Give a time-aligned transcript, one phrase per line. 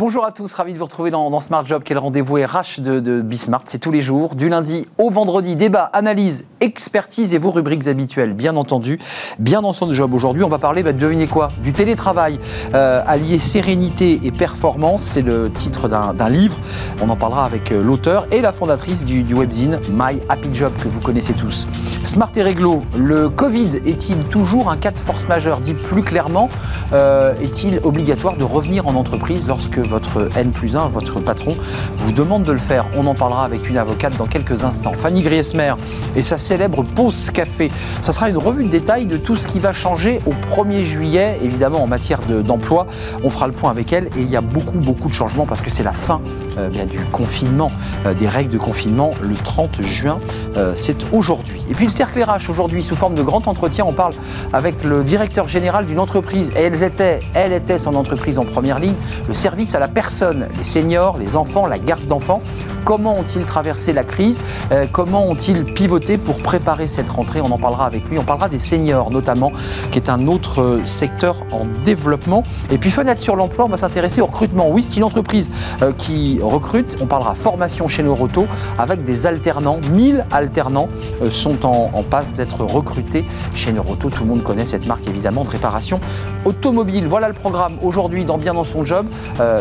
[0.00, 3.20] Bonjour à tous, ravi de vous retrouver dans, Smart Job, quel rendez-vous RH de, de
[3.20, 3.64] Bismart.
[3.66, 5.56] C'est tous les jours, du lundi au vendredi.
[5.56, 8.98] Débat, analyse, expertise et vos rubriques habituelles, bien entendu.
[9.38, 10.14] Bien dans son job.
[10.14, 12.40] Aujourd'hui, on va parler, bah, devinez quoi Du télétravail,
[12.72, 15.02] euh, allié sérénité et performance.
[15.02, 16.56] C'est le titre d'un livre.
[17.02, 20.88] On en parlera avec euh, l'auteur et la fondatrice du, webzine My Happy Job que
[20.88, 21.68] vous connaissez tous.
[22.04, 25.60] Smart et réglo, le Covid est-il toujours un cas de force majeure?
[25.60, 26.48] Dit plus clairement,
[26.94, 31.56] euh, est-il obligatoire de revenir en entreprise lorsque votre N plus 1, votre patron,
[31.96, 32.86] vous demande de le faire.
[32.96, 34.92] On en parlera avec une avocate dans quelques instants.
[34.92, 35.74] Fanny Griesmer
[36.16, 37.70] et sa célèbre pause café.
[38.00, 41.38] Ça sera une revue de détail de tout ce qui va changer au 1er juillet,
[41.42, 42.86] évidemment en matière d'emploi.
[43.22, 45.60] on fera le point avec elle et il y a beaucoup, beaucoup de changements parce
[45.60, 46.20] que c'est la fin
[46.56, 47.70] euh, du confinement,
[48.06, 50.18] euh, des règles de confinement le 30 juin.
[50.56, 51.62] Euh, c'est aujourd'hui.
[51.70, 53.84] Et puis le cercle RH aujourd'hui sous forme de grand entretien.
[53.86, 54.14] On parle
[54.52, 58.78] avec le directeur général d'une entreprise et elle était, elle était son entreprise en première
[58.78, 58.94] ligne,
[59.28, 62.42] le service à la personne, les seniors, les enfants, la garde d'enfants.
[62.84, 64.40] Comment ont-ils traversé la crise?
[64.72, 67.40] Euh, Comment ont-ils pivoté pour préparer cette rentrée?
[67.40, 68.18] On en parlera avec lui.
[68.18, 69.52] On parlera des seniors notamment,
[69.90, 72.42] qui est un autre euh, secteur en développement.
[72.70, 74.68] Et puis fenêtre sur l'emploi, on va s'intéresser au recrutement.
[74.68, 76.96] Oui, c'est une entreprise euh, qui recrute.
[77.00, 78.46] On parlera formation chez Noroto
[78.78, 79.80] avec des alternants.
[79.92, 80.88] 1000 alternants
[81.30, 84.10] sont en, passe d'être recrutés chez Noroto.
[84.10, 86.00] Tout le monde connaît cette marque évidemment de réparation
[86.44, 87.06] automobile.
[87.06, 89.06] Voilà le programme aujourd'hui dans Bien dans son job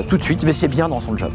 [0.10, 1.32] tout de suite, mais c'est bien dans son job.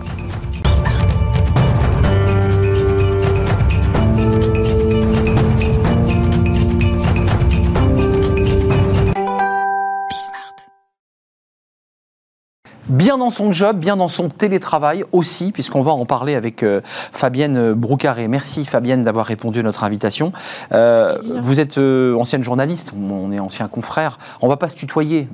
[12.95, 16.81] Bien dans son job, bien dans son télétravail aussi, puisqu'on va en parler avec euh,
[17.13, 18.29] Fabienne Broucaré.
[18.29, 20.33] Merci Fabienne d'avoir répondu à notre invitation.
[20.73, 24.19] Euh, vous êtes euh, ancienne journaliste, on est ancien confrère.
[24.41, 25.29] On va pas se tutoyer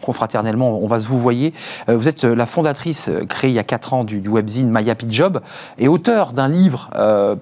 [0.00, 1.52] confraternellement, on va se vous voyer.
[1.88, 5.40] vous êtes la fondatrice, créée il y a 4 ans, du, webzine My Happy Job,
[5.78, 6.90] et auteur d'un livre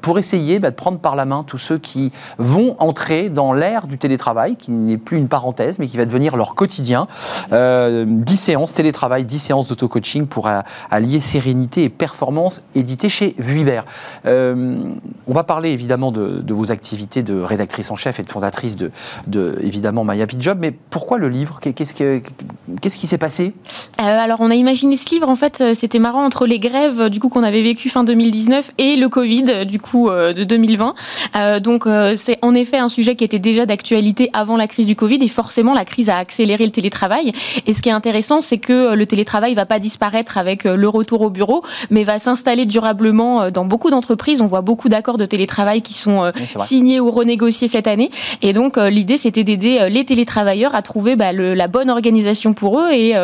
[0.01, 3.87] pour essayer bah, de prendre par la main tous ceux qui vont entrer dans l'ère
[3.87, 7.07] du télétravail, qui n'est plus une parenthèse, mais qui va devenir leur quotidien.
[7.51, 10.49] 10 séances télétravail, 10 séances d'auto-coaching pour
[10.91, 13.85] allier sérénité et performance, édité chez Vuibert.
[14.27, 14.77] Euh,
[15.27, 18.91] on va parler évidemment de, vos activités de rédactrice en chef et de fondatrice de,
[19.27, 21.61] de évidemment My Happy Job, mais pourquoi le livre?
[21.61, 23.55] Qu'est-ce qu'est-ce qui s'est passé?
[24.01, 27.09] Euh, Alors, on a imaginé ce livre, en fait, euh, c'était marrant entre les grèves
[27.09, 30.95] du coup qu'on avait vécu fin 2019 et le Covid du coup de 2020.
[31.61, 31.85] donc,
[32.17, 35.29] c'est en effet un sujet qui était déjà d'actualité avant la crise du Covid et
[35.29, 37.33] forcément la crise a accéléré le télétravail.
[37.67, 40.77] Et ce qui est intéressant, c'est que le télétravail ne va pas disparaître avec euh,
[40.77, 44.41] le retour au bureau, mais va s'installer durablement euh, dans beaucoup d'entreprises.
[44.41, 48.11] On voit beaucoup d'accords de télétravail qui sont euh, signés ou renégociés cette année.
[48.43, 52.91] Et donc, l'idée, c'était d'aider les télétravailleurs à trouver bah, la bonne organisation pour eux
[52.93, 53.15] et,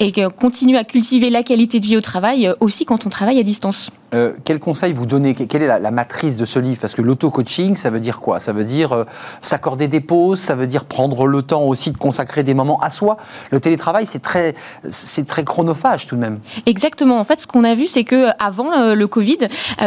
[0.00, 3.42] et continuer à cultiver la qualité de vie au travail aussi quand on travaille à
[3.42, 3.90] distance.
[4.14, 6.78] Euh, quel conseil vous donnez Quelle est la, matrice de ce livre?
[6.80, 8.40] Parce que l'auto-coaching, ça veut dire quoi?
[8.40, 9.04] Ça veut dire euh,
[9.42, 12.90] s'accorder des pauses, ça veut dire prendre le temps aussi de consacrer des moments à
[12.90, 13.18] soi.
[13.50, 14.54] Le télétravail, c'est très,
[14.88, 16.38] c'est très chronophage tout de même.
[16.64, 17.18] Exactement.
[17.18, 19.38] En fait, ce qu'on a vu, c'est que euh, avant le Covid,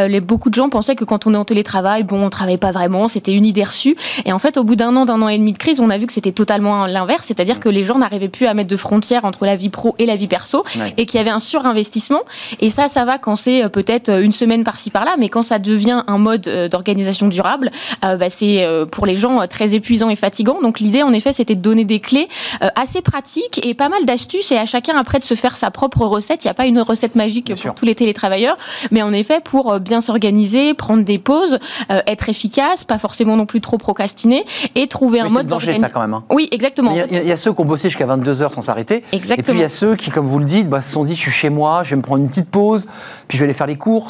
[0.06, 2.72] les, beaucoup de gens pensaient que quand on est en télétravail, bon, on travaillait pas
[2.72, 3.96] vraiment, c'était une idée reçue.
[4.24, 5.98] Et en fait, au bout d'un an, d'un an et demi de crise, on a
[5.98, 9.24] vu que c'était totalement l'inverse, c'est-à-dire que les gens n'arrivaient plus à mettre de frontières
[9.24, 10.64] entre la vie pro et la vie perso,
[10.96, 12.20] et qu'il y avait un surinvestissement.
[12.60, 16.02] Et ça, ça va quand c'est peut-être une semaine par-ci par-là, mais quand ça devient
[16.06, 17.70] un mode euh, d'organisation durable,
[18.04, 20.60] euh, bah, c'est pour les gens très épuisant et fatigant.
[20.62, 22.28] Donc l'idée, en effet, c'était de donner des clés
[22.76, 26.02] assez pratiques et pas mal d'astuces et à chacun après de se faire sa propre
[26.02, 26.44] recette.
[26.44, 28.56] Il n'y a pas une recette magique pour tous les télétravailleurs,
[28.90, 31.58] mais en effet, pour bien s'organiser, prendre des pauses,
[31.88, 34.44] être efficace, pas forcément non plus trop procrastiner
[34.74, 36.14] et trouver un mode danger ça quand même.
[36.14, 36.24] Hein.
[36.30, 36.94] Oui, exactement.
[36.94, 39.02] Il y, a, ceux qui ont bossé jusqu'à 22 heures sans s'arrêter.
[39.12, 39.38] Exactement.
[39.38, 41.14] Et puis il y a ceux qui, comme vous le dites, bah, se sont dit
[41.14, 42.86] je suis chez moi, je vais me prendre une petite pause,
[43.28, 44.01] puis je vais aller faire les cours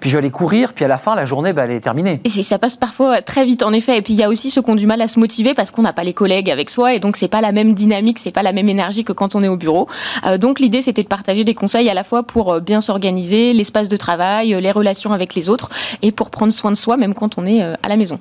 [0.00, 2.20] puis je vais aller courir, puis à la fin, la journée, bah, elle est terminée.
[2.24, 3.98] Et ça passe parfois très vite, en effet.
[3.98, 5.70] Et puis il y a aussi ceux qui ont du mal à se motiver parce
[5.70, 8.30] qu'on n'a pas les collègues avec soi, et donc c'est pas la même dynamique, c'est
[8.30, 9.88] pas la même énergie que quand on est au bureau.
[10.26, 13.52] Euh, donc l'idée, c'était de partager des conseils à la fois pour euh, bien s'organiser,
[13.52, 15.70] l'espace de travail, euh, les relations avec les autres,
[16.02, 18.18] et pour prendre soin de soi, même quand on est à la maison.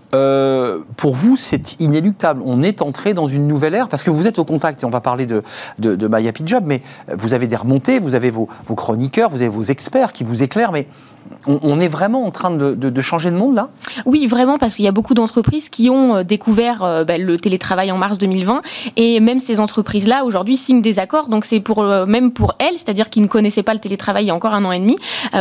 [0.98, 2.42] pour vous, c'est inéluctable.
[2.44, 4.90] On est entré dans une nouvelle ère parce que vous êtes au contact, et on
[4.90, 5.44] va parler de,
[5.80, 6.82] de, de My Happy Job, mais
[7.16, 10.44] vous avez des remontées, vous avez vos, vos chroniqueurs, vous avez vos experts qui vous
[10.44, 10.88] éclairent, mais
[11.46, 13.70] on, est vraiment en train de, changer de monde là?
[14.06, 17.98] Oui, vraiment, parce qu'il y a beaucoup d'entreprises qui ont découvert bah, le télétravail en
[17.98, 18.62] mars 2020,
[18.96, 21.30] et même ces entreprises-là aujourd'hui signent des accords.
[21.30, 24.32] Donc c'est pour même pour elles, c'est-à-dire qu'ils ne connaissaient pas le télétravail il y
[24.32, 24.98] a encore un an et demi.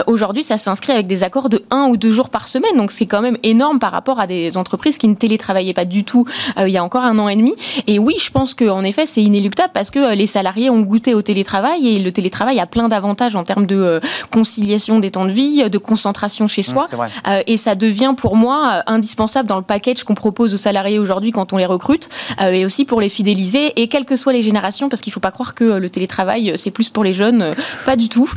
[0.07, 2.77] aujourd'hui, ça s'inscrit avec des accords de un ou deux jours par semaine.
[2.77, 6.05] Donc c'est quand même énorme par rapport à des entreprises qui ne télétravaillaient pas du
[6.05, 6.25] tout
[6.59, 7.55] il y a encore un an et demi.
[7.87, 11.23] Et oui, je pense qu'en effet, c'est inéluctable parce que les salariés ont goûté au
[11.23, 14.01] télétravail et le télétravail a plein d'avantages en termes de euh,
[14.31, 16.87] conciliation des temps de vie, de concentration chez mmh, soi.
[17.27, 21.31] Euh, et ça devient pour moi indispensable dans le package qu'on propose aux salariés aujourd'hui
[21.31, 22.09] quand on les recrute
[22.41, 25.15] euh, et aussi pour les fidéliser et quelles que soient les générations parce qu'il ne
[25.15, 28.31] faut pas croire que le télétravail c'est plus pour les jeunes, pas du tout.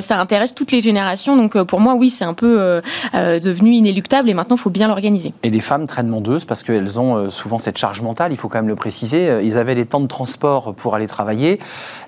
[0.00, 2.80] ça intéresse toutes les générations donc pour moi oui c'est un peu
[3.14, 5.32] devenu inéluctable et maintenant il faut bien l'organiser.
[5.42, 8.58] Et les femmes traînent mondeuses parce qu'elles ont souvent cette charge mentale, il faut quand
[8.58, 9.40] même le préciser.
[9.42, 11.58] Ils avaient les temps de transport pour aller travailler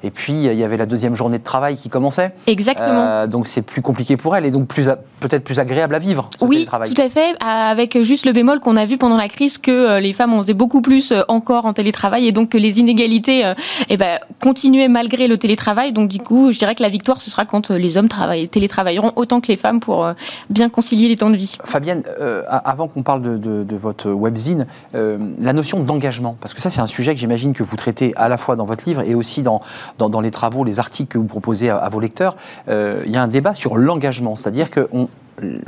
[0.03, 2.33] et puis il y avait la deuxième journée de travail qui commençait.
[2.47, 3.07] Exactement.
[3.07, 4.76] Euh, donc c'est plus compliqué pour elle et donc plus
[5.21, 6.31] peut-être plus agréable à vivre.
[6.39, 7.35] Ce oui, tout à fait.
[7.41, 10.41] Avec juste le bémol qu'on a vu pendant la crise que euh, les femmes en
[10.41, 13.53] faisaient beaucoup plus euh, encore en télétravail et donc que les inégalités
[13.89, 15.93] eh ben, continuaient malgré le télétravail.
[15.93, 18.09] Donc du coup, je dirais que la victoire ce sera quand les hommes
[18.51, 20.09] télétravailleront autant que les femmes pour
[20.51, 21.57] bien concilier les temps de vie.
[21.65, 22.03] Fabienne,
[22.49, 27.15] avant qu'on parle de, votre webzine, la notion d'engagement, parce que ça c'est un sujet
[27.15, 29.61] que j'imagine que vous traitez à la fois dans votre livre et aussi dans,
[29.99, 32.37] dans, les travaux, les articles que vous proposez à, vos lecteurs,
[32.69, 35.09] euh, il y a un débat sur l'engagement, c'est-à-dire qu'on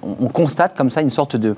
[0.02, 1.54] on constate comme ça une sorte de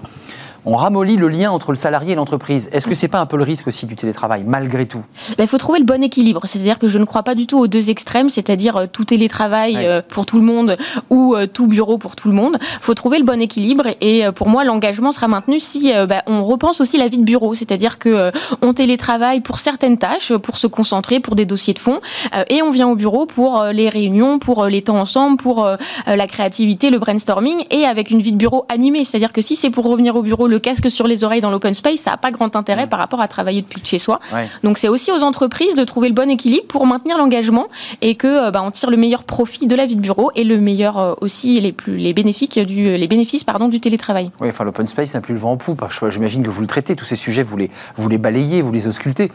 [0.65, 2.69] on ramollit le lien entre le salarié et l'entreprise.
[2.73, 5.03] Est-ce que c'est pas un peu le risque aussi du télétravail, malgré tout?
[5.39, 6.43] Ben, Il faut trouver le bon équilibre.
[6.45, 9.77] C'est-à-dire que je ne crois pas du tout aux deux extrêmes, c'est-à-dire euh, tout télétravail
[9.77, 10.77] euh, pour tout le monde
[11.09, 12.59] ou euh, tout bureau pour tout le monde.
[12.61, 16.45] Il faut trouver le bon équilibre et pour moi, l'engagement sera maintenu si ben, on
[16.45, 18.31] repense aussi la vie de bureau, c'est-à-dire que
[18.63, 22.01] on télétravaille pour certaines tâches, pour se concentrer, pour des dossiers de fond,
[22.49, 25.69] et on vient au bureau pour les réunions, pour les temps ensemble, pour
[26.07, 29.05] la créativité, le brainstorming, et avec une vie de bureau animée.
[29.05, 31.75] C'est-à-dire que si c'est pour revenir au bureau le casque sur les oreilles dans l'open
[31.75, 34.21] space, ça n'a pas grand intérêt par rapport à travailler depuis chez soi.
[34.63, 37.69] Donc c'est aussi aux entreprises de trouver le bon équilibre pour maintenir l'engagement
[38.01, 40.45] et que euh, bah, on tire le meilleur profit de la vie de bureau et
[40.45, 44.31] le meilleur euh, aussi les plus les bénéfices du les bénéfices pardon du télétravail.
[44.41, 45.85] Oui, enfin l'open space n'a plus le vent en poupe.
[46.09, 48.87] J'imagine que vous le traitez tous ces sujets, vous les vous les balayez, vous les
[48.87, 49.31] auscultez.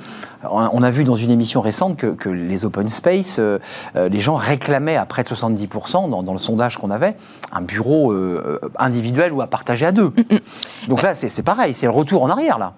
[0.50, 3.58] On a vu dans une émission récente que, les open space, euh,
[3.96, 7.16] les gens réclamaient à près de 70% dans, le sondage qu'on avait
[7.52, 8.14] un bureau
[8.78, 10.12] individuel ou à partager à deux.
[10.16, 10.40] Mm, mm.
[10.90, 12.74] Donc c'est pareil, c'est le retour en arrière là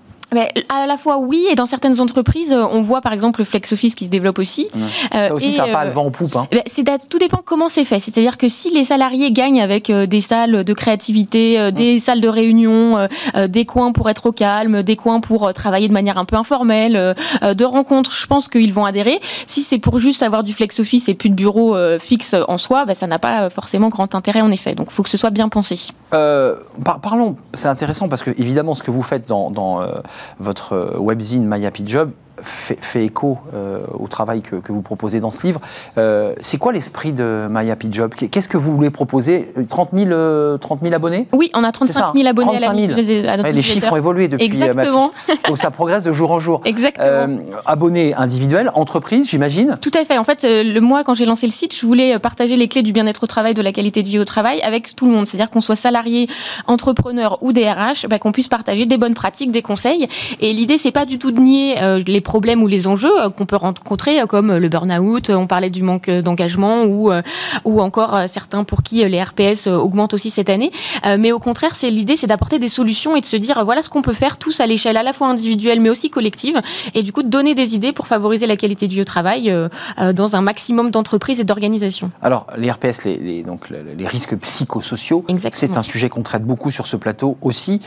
[0.69, 3.71] à la fois oui, et dans certaines entreprises, euh, on voit par exemple le flex
[3.71, 4.67] office qui se développe aussi.
[5.11, 6.35] ça aussi, ça n'a pas le vent en poupe.
[6.35, 6.47] Hein.
[6.51, 7.99] Bah, tout dépend comment c'est fait.
[7.99, 12.21] C'est-à-dire que si les salariés gagnent avec euh, des salles de créativité, euh, des salles
[12.21, 13.07] de réunion,
[13.47, 17.15] des coins pour être au calme, des coins pour travailler de manière un peu informelle,
[17.41, 19.19] de rencontres, je pense qu'ils vont adhérer.
[19.45, 22.85] Si c'est pour juste avoir du flex office et plus de bureau fixe en soi,
[22.85, 24.75] bah, ça n'a pas forcément grand intérêt en effet.
[24.75, 25.77] Donc il faut que ce soit bien pensé.
[26.09, 29.81] parlons, c'est intéressant parce que évidemment ce que vous faites dans, dans
[30.39, 31.65] votre euh, webzine My
[32.41, 35.59] Fait, écho euh, au travail que, vous proposez dans ce livre.
[35.97, 39.51] Euh, c'est quoi l'esprit de My Happy Job Qu'est-ce que vous voulez proposer?
[39.67, 41.27] 30 000, 30 000 abonnés?
[41.33, 45.11] Oui, on a 35 000 abonnés 35 à, Les chiffres ont évolué depuis Exactement.
[45.47, 46.61] Donc ça progresse de jour en jour.
[46.65, 47.39] Exactement.
[47.65, 49.77] abonnés individuels, entreprises, j'imagine?
[49.81, 50.17] Tout à fait.
[50.17, 52.91] En fait, le mois, quand j'ai lancé le site, je voulais partager les clés du
[52.91, 55.25] bien-être au travail, de la qualité de vie au travail avec tout le monde.
[55.25, 56.27] C'est-à-dire qu'on soit salarié,
[56.67, 60.07] entrepreneur ou DRH, bah, qu'on puisse partager des bonnes pratiques, des conseils.
[60.39, 61.75] Et l'idée, c'est pas du tout de nier
[62.05, 65.69] les problèmes ou les enjeux euh, qu'on peut rencontrer, euh, comme le burn-out, on parlait
[65.69, 67.21] du manque d'engagement ou, euh,
[67.63, 70.71] ou encore certains pour qui les RPS augmentent aussi cette année.
[71.17, 73.89] Mais au contraire, c'est l'idée, c'est d'apporter des solutions et de se dire voilà ce
[73.89, 76.59] qu'on peut faire tous à l'échelle à la fois individuelle mais aussi collective
[76.93, 79.53] et du coup de donner des idées pour favoriser la qualité du travail
[80.13, 82.11] dans un maximum d'entreprises et d'organisations.
[82.21, 85.23] Alors les RPS, les, donc les risques psychosociaux,
[85.53, 87.79] c'est un sujet qu'on traite beaucoup sur ce plateau aussi.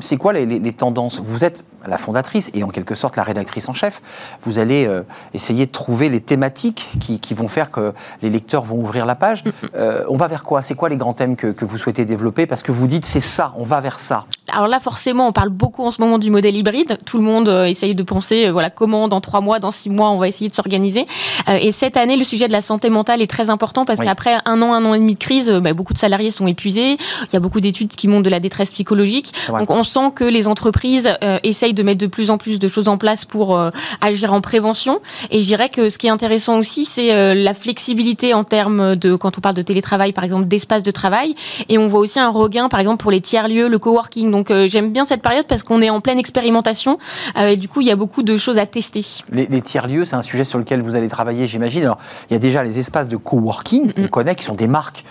[0.00, 1.22] c'est quoi les, les tendances?
[1.24, 4.02] Vous êtes la fondatrice et en quelque sorte la rédactrice en chef,
[4.42, 7.92] vous allez euh, essayer de trouver les thématiques qui, vont faire que
[8.22, 9.42] les lecteurs vont ouvrir la page.
[9.74, 10.62] Euh, on va vers quoi?
[10.62, 12.46] C'est quoi les grands thèmes que, vous souhaitez développer?
[12.46, 14.26] Parce que vous dites c'est ça, on va vers ça.
[14.52, 16.98] Alors là, forcément, on parle beaucoup en ce moment du modèle hybride.
[17.04, 20.10] Tout le monde euh, essaye de penser, voilà, comment dans trois mois, dans six mois,
[20.10, 21.06] on va essayer de s'organiser.
[21.48, 24.62] et cette année, le sujet de la santé mentale est très important parce qu'après un
[24.62, 26.96] an, un an et demi de crise, bah, beaucoup de salariés sont épuisés.
[27.22, 29.32] Il y a beaucoup d'études qui montrent de la détresse psychologique.
[29.48, 31.08] Donc on sent que les entreprises
[31.42, 33.60] essayent de mettre de plus en plus de choses en place pour pour
[34.00, 35.00] agir en prévention.
[35.30, 39.16] Et je dirais que ce qui est intéressant aussi, c'est la flexibilité en termes de,
[39.16, 41.34] quand on parle de télétravail, par exemple, d'espace de travail.
[41.68, 44.30] Et on voit aussi un regain, par exemple, pour les tiers-lieux, le coworking.
[44.30, 46.98] Donc j'aime bien cette période parce qu'on est en pleine expérimentation.
[47.38, 49.02] et du coup, il y a beaucoup de choses à tester.
[49.30, 51.82] Les, les tiers-lieux, c'est un sujet sur lequel vous allez travailler, j'imagine.
[51.82, 51.98] Alors,
[52.30, 55.04] il y a déjà les espaces de coworking qu'on connaît, qui sont des marques,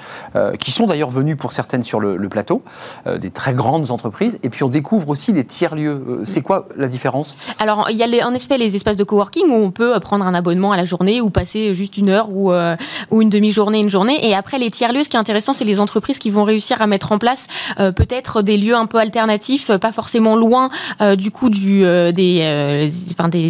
[0.59, 2.63] qui sont d'ailleurs venues pour certaines sur le, plateau,
[3.05, 4.39] des très grandes entreprises.
[4.41, 6.03] Et puis on découvre aussi les tiers-lieux.
[6.07, 7.35] Euh, c'est quoi la différence?
[7.59, 10.25] Alors, il y a les, en effet les espaces de coworking où on peut prendre
[10.25, 12.75] un abonnement à la journée ou passer juste une heure ou, euh,
[13.11, 14.27] une demi-journée, une journée.
[14.27, 16.87] Et après, les tiers-lieux, ce qui est intéressant, c'est les entreprises qui vont réussir à
[16.87, 17.47] mettre en place
[17.79, 20.69] euh, peut-être des lieux un peu alternatifs, pas forcément loin
[21.17, 22.11] du coup des,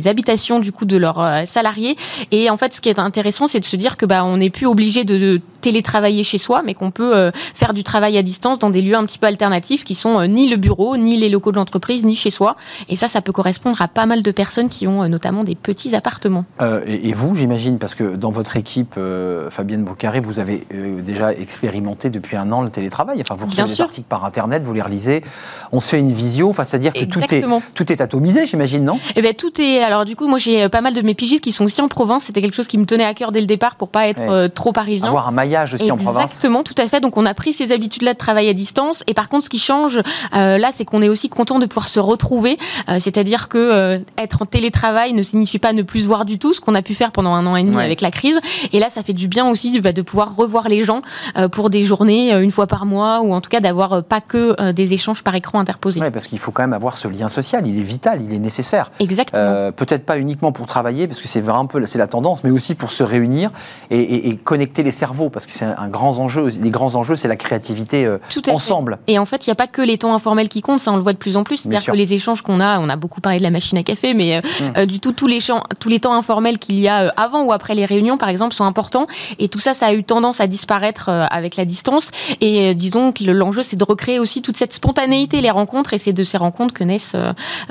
[0.06, 1.96] habitations du coup de leurs salariés.
[2.32, 4.50] Et en fait, ce qui est intéressant, c'est de se dire que bah, on n'est
[4.50, 8.70] plus obligé de, télétravailler chez soi, mais qu'on peut faire du travail à distance dans
[8.70, 11.58] des lieux un petit peu alternatifs qui sont ni le bureau, ni les locaux de
[11.58, 12.56] l'entreprise, ni chez soi.
[12.90, 15.56] Et ça, ça peut correspondre à pas mal de personnes qui ont euh, notamment des
[15.56, 16.46] petits appartements.
[16.62, 20.66] Euh, et, vous, j'imagine, parce que dans votre équipe, euh, Fabienne Boucaré, vous avez
[21.06, 23.22] déjà expérimenté depuis un an le télétravail.
[23.22, 25.24] Enfin, vous recevez des articles par Internet, vous les relisez.
[25.72, 26.50] On se fait une visio.
[26.50, 29.00] Enfin, c'est-à-dire que tout est, tout est atomisé, j'imagine, non?
[29.16, 29.84] Eh bien, tout est.
[29.84, 32.26] Alors, du coup, moi, j'ai pas mal de mes pigistes qui sont aussi en province.
[32.26, 34.72] C'était quelque chose qui me tenait à cœur dès le départ pour pas être trop
[34.72, 35.08] parisien.
[35.08, 36.24] Avoir un maillage aussi en province.
[36.24, 37.00] Exactement, tout à fait.
[37.00, 39.04] Donc, on a pris ces habitudes-là de travail à distance.
[39.08, 40.00] Et par contre, ce qui change
[40.34, 42.58] là, c'est qu'on est aussi content de pouvoir se retrouver.
[42.90, 46.38] Euh, c'est-à-dire que euh, être en télétravail ne signifie pas ne plus se voir du
[46.40, 48.40] tout, ce qu'on a pu faire pendant un an et demi avec la crise.
[48.72, 51.02] Et là, ça fait du bien aussi bah, de pouvoir revoir les gens
[51.38, 54.72] euh, pour des journées une fois par mois, ou en tout cas d'avoir pas que
[54.72, 56.00] des échanges par écran interposés.
[56.02, 57.66] Oui, parce qu'il faut quand même avoir ce lien social.
[57.68, 58.92] Il est vital, il est nécessaire.
[59.00, 59.72] Exactement.
[59.72, 62.76] Peut-être pas uniquement pour travailler, parce que c'est un peu c'est la tendance, mais aussi
[62.76, 63.52] pour se réunir
[63.90, 66.48] et, connecter les cerveaux, parce que c'est un, grand enjeu.
[66.62, 68.10] Les grands enjeux, c'est la créativité
[68.50, 69.00] ensemble.
[69.08, 70.98] Et en fait, il n'y a pas que les temps informels qui comptent, ça on
[70.98, 71.58] le voit de plus en plus.
[71.58, 74.14] C'est-à-dire que les échanges qu'on a, on a beaucoup parlé de la machine à café,
[74.14, 74.74] mais euh, mm.
[74.78, 75.40] euh, du tout, tous les,
[75.80, 78.54] tous les temps informels qu'il y a euh, avant ou après les réunions, par exemple,
[78.54, 79.08] sont importants.
[79.40, 82.12] Et tout ça, ça a eu tendance à disparaître avec la distance.
[82.42, 86.14] Et disons que l'enjeu, c'est de recréer aussi toute cette spontanéité, les rencontres, et c'est
[86.14, 87.16] de ces rencontres que naissent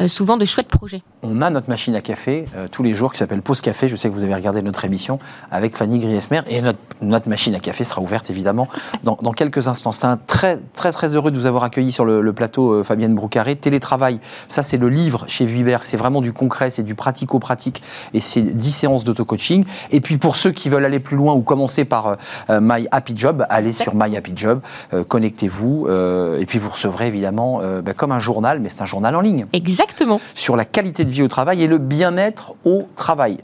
[0.06, 1.02] souvent de chouettes projets.
[1.22, 3.88] On a notre machine à café tous les jours qui s'appelle Pause Café.
[3.88, 5.18] Je sais que vous avez regardé notre émission
[5.50, 6.40] avec Fanny Griesmer.
[6.48, 8.68] Et notre, notre machine à café sera ouverte, évidemment,
[9.04, 9.92] dans, dans quelques instants.
[9.92, 13.56] C'est un très, très, très heureux de vous avoir accueilli sur le, plateau, Fabienne Broucaré.
[13.56, 15.84] Télétravail, ça, c'est le livre chez Vuibert.
[15.84, 17.82] C'est vraiment du concret, c'est du pratico-pratique.
[18.14, 19.64] Et c'est 10 séances d'auto-coaching.
[19.90, 22.16] Et puis, pour ceux qui veulent aller plus loin ou commencer par
[22.50, 24.60] euh, My Happy Job, allez sur My Happy Job,
[24.92, 25.86] euh, connectez-vous.
[25.88, 29.20] Euh, et puis, vous recevrez évidemment bah, comme un journal, mais c'est un journal en
[29.20, 29.46] ligne.
[29.52, 30.20] Exactement.
[30.34, 33.38] Sur la qualité de vie au travail et le bien-être au travail.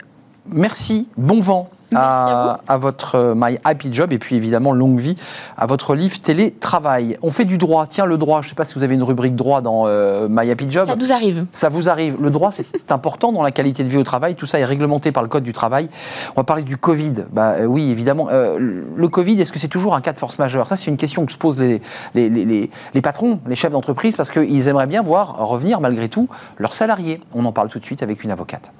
[0.47, 5.15] Merci, bon vent à, votre euh, My Happy Job et puis évidemment longue vie
[5.57, 7.17] à votre livre Télétravail.
[7.21, 7.87] On fait du droit.
[7.87, 10.27] Tiens, le droit, je ne sais pas si vous avez une rubrique droit dans euh,
[10.29, 10.87] My Happy Job.
[10.87, 11.45] Ça nous arrive.
[11.53, 12.15] Ça vous arrive.
[12.21, 14.35] Le droit, c'est important dans la qualité de vie au travail.
[14.35, 15.89] Tout ça est réglementé par le Code du travail.
[16.35, 17.13] On va parler du Covid.
[17.31, 18.27] Bah, euh, oui, évidemment.
[18.29, 20.67] le Covid, est-ce que c'est toujours un cas de force majeure?
[20.67, 21.81] Ça, c'est une question que se posent les,
[22.13, 26.27] les, les, les patrons, les chefs d'entreprise, parce qu'ils aimeraient bien voir revenir malgré tout
[26.57, 27.21] leurs salariés.
[27.33, 28.71] On en parle tout de suite avec une avocate.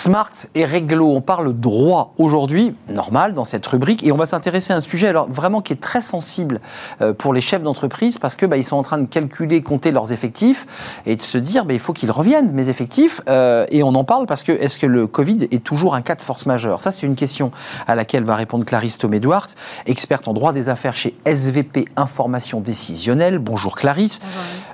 [0.00, 4.72] Smart et réglo, on parle droit aujourd'hui, normal dans cette rubrique, et on va s'intéresser
[4.72, 6.62] à un sujet alors vraiment qui est très sensible
[7.02, 9.90] euh, pour les chefs d'entreprise parce que bah, ils sont en train de calculer, compter
[9.90, 13.82] leurs effectifs et de se dire bah, il faut qu'ils reviennent mes effectifs euh, et
[13.82, 16.46] on en parle parce que est-ce que le Covid est toujours un cas de force
[16.46, 16.80] majeure?
[16.80, 17.50] Ça c'est une question
[17.86, 19.48] à laquelle va répondre Clarisse Tom-Edwards,
[19.84, 23.38] experte en droit des affaires chez SVP Information Décisionnelle.
[23.38, 24.20] Bonjour Clarisse.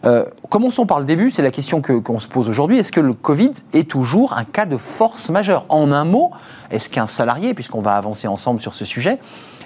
[0.07, 2.79] Euh, commençons par le début, c'est la question qu'on se pose aujourd'hui.
[2.79, 5.67] Est-ce que le Covid est toujours un cas de force force majeure?
[5.69, 6.31] En un mot,
[6.71, 9.19] est-ce qu'un salarié, puisqu'on va avancer ensemble sur ce sujet,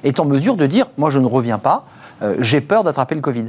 [0.02, 1.86] est en mesure de dire moi je ne reviens pas,
[2.22, 3.46] euh, j'ai peur d'attraper le Covid?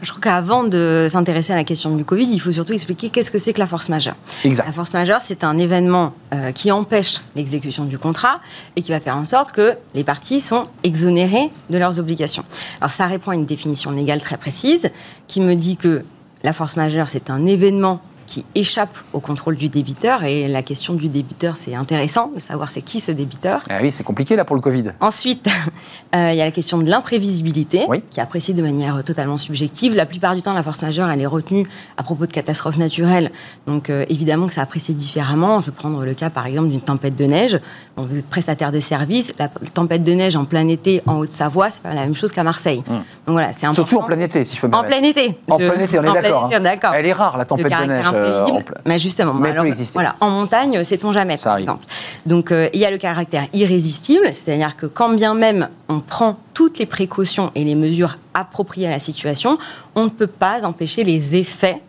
[0.00, 3.32] Je crois qu'avant de s'intéresser à la question du Covid, il faut surtout expliquer qu'est-ce
[3.32, 4.14] que c'est que la force majeure.
[4.44, 4.66] Exact.
[4.66, 8.40] La force majeure, c'est un événement euh, qui empêche l'exécution du contrat
[8.76, 12.44] et qui va faire en sorte que les parties sont exonérées de leurs obligations.
[12.80, 14.90] Alors ça répond à une définition légale très précise
[15.26, 16.04] qui me dit que
[16.42, 20.22] la force majeure, c'est un événement qui échappe au contrôle du débiteur.
[20.22, 23.62] Et la question du débiteur, c'est intéressant de savoir c'est qui ce débiteur.
[23.70, 24.92] Ah oui, c'est compliqué là pour le Covid.
[25.00, 25.48] Ensuite,
[26.14, 29.96] euh, il y a la question de l'imprévisibilité, qui est appréciée de manière totalement subjective.
[29.96, 31.66] La plupart du temps, la force majeure, elle est retenue
[31.96, 33.32] à propos de catastrophes naturelles.
[33.66, 35.60] Donc euh, évidemment que ça apprécie différemment.
[35.60, 37.58] Je vais prendre le cas par exemple d'une tempête de neige.
[37.96, 39.32] vous êtes prestataire de service.
[39.38, 42.44] La tempête de neige en plein été en Haute-Savoie, c'est pas la même chose qu'à
[42.44, 42.82] Marseille.
[42.88, 42.96] Hum.
[43.26, 45.38] Donc voilà, c'est Surtout en plein été, si je peux me En plein été.
[45.48, 46.50] En plein été, on est d'accord.
[46.52, 46.92] Hein.
[46.94, 48.06] Elle est rare, la tempête de neige.
[48.26, 48.64] Imprévisible.
[48.64, 51.64] pla- mais justement, mais alors, voilà, en montagne, sait-on jamais, Ça par arrive.
[51.64, 51.84] exemple.
[52.26, 56.38] Donc, euh, il y a le caractère irrésistible, c'est-à-dire que quand bien même on prend
[56.54, 59.58] toutes les précautions et les mesures appropriées à la situation,
[59.94, 61.80] on ne peut pas empêcher les effets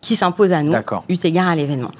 [0.00, 0.72] qui s'imposent à nous,
[1.10, 1.90] eu égard à l'événement.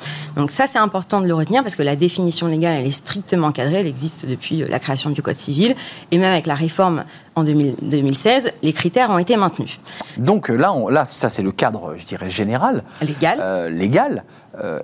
[0.40, 3.52] Donc ça, c'est important de le retenir parce que la définition légale, elle est strictement
[3.52, 5.74] cadrée, elle existe depuis euh, la création du Code civil,
[6.10, 7.04] et même avec la réforme
[7.34, 9.78] en 2000 2016, les critères ont été maintenus.
[10.16, 12.84] Donc euh, là, on- là ça c'est le cadre, je dirais, général.
[13.02, 14.24] Légal, euh, légal.
[14.64, 14.80] Euh,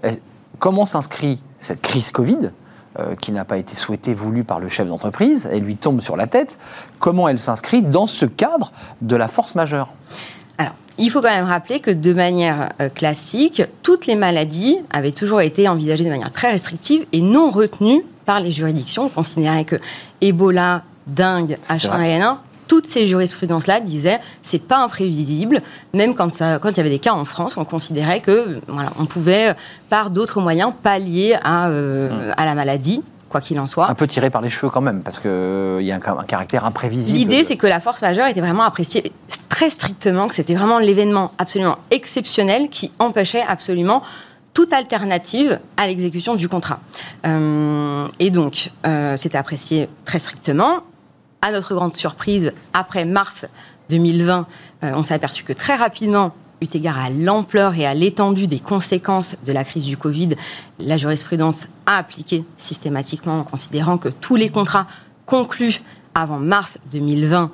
[0.58, 2.50] comment s'inscrit cette crise Covid
[2.98, 6.18] euh, qui n'a pas été souhaitée, voulue par le chef d'entreprise, elle lui tombe sur
[6.18, 6.58] la tête?
[6.98, 9.88] Comment elle s'inscrit dans ce cadre de la force majeure?
[10.58, 15.12] Alors, il faut quand même rappeler que de manière euh, classique, toutes les maladies avaient
[15.12, 19.04] toujours été envisagées de manière très restrictive et non retenues par les juridictions.
[19.04, 19.76] On considérait que
[20.20, 21.58] Ebola, vrai.
[21.68, 22.36] H1N1,
[22.66, 25.62] toutes ces jurisprudences-là disaient c'est pas imprévisible.
[25.94, 28.90] Même quand, ça- quand il y avait des cas en France, on considérait que voilà,
[28.98, 29.54] on pouvait, euh,
[29.90, 33.02] par d'autres moyens, pallier à, euh, à la maladie,
[33.36, 33.90] quoi qu'il en soit.
[33.90, 36.64] Un peu tiré par les cheveux quand même, parce qu'il y a un, un caractère
[36.64, 37.18] imprévisible.
[37.18, 39.12] L'idée, c'est que la force majeure était vraiment appréciée
[39.48, 44.02] très strictement, que c'était vraiment l'événement absolument exceptionnel qui empêchait absolument
[44.54, 46.80] toute alternative à l'exécution du contrat.
[47.26, 50.80] Euh, et donc, euh, c'était apprécié très strictement.
[51.42, 53.46] À notre grande surprise, après mars
[53.90, 54.46] 2020,
[54.82, 58.60] euh, on s'est aperçu que très rapidement, eu égard à l'ampleur et à l'étendue des
[58.60, 60.30] conséquences de la crise du Covid,
[60.78, 64.86] la jurisprudence a appliqué systématiquement en considérant que tous les contrats
[65.26, 65.82] conclus
[66.14, 67.50] avant mars 2020,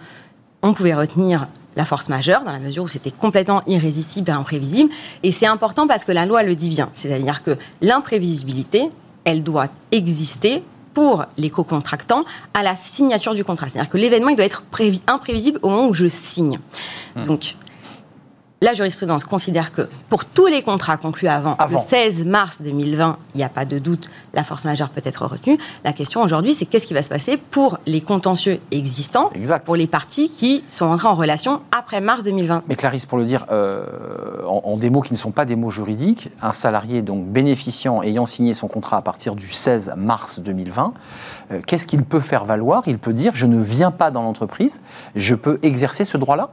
[0.63, 4.91] on pouvait retenir la force majeure dans la mesure où c'était complètement irrésistible et imprévisible.
[5.23, 8.89] Et c'est important parce que la loi le dit bien, c'est-à-dire que l'imprévisibilité,
[9.25, 10.63] elle doit exister
[10.95, 13.69] pour les co-contractants à la signature du contrat.
[13.71, 16.59] C'est-à-dire que l'événement, il doit être prévi- imprévisible au moment où je signe.
[17.17, 17.57] Donc,
[18.63, 21.79] la jurisprudence considère que pour tous les contrats conclus avant, Avant.
[21.79, 25.27] le 16 mars 2020, il n'y a pas de doute, la force majeure peut être
[25.27, 25.59] retenue.
[25.85, 29.67] La question aujourd'hui, c'est qu'est-ce qui va se passer pour les contentieux existants, Exact.
[29.67, 32.63] pour les parties qui sont entrées en relation après mars 2020.
[32.69, 33.85] Mais Clarisse, pour le dire euh,
[34.47, 38.03] en, en des mots qui ne sont pas des mots juridiques, un salarié donc bénéficiant
[38.03, 40.95] ayant signé son contrat à partir du 16 mars 2020,
[41.51, 42.85] euh, qu'est-ce qu'il peut faire valoir?
[42.87, 44.81] Il peut dire je ne viens pas dans l'entreprise,
[45.17, 46.51] je peux exercer ce droit-là?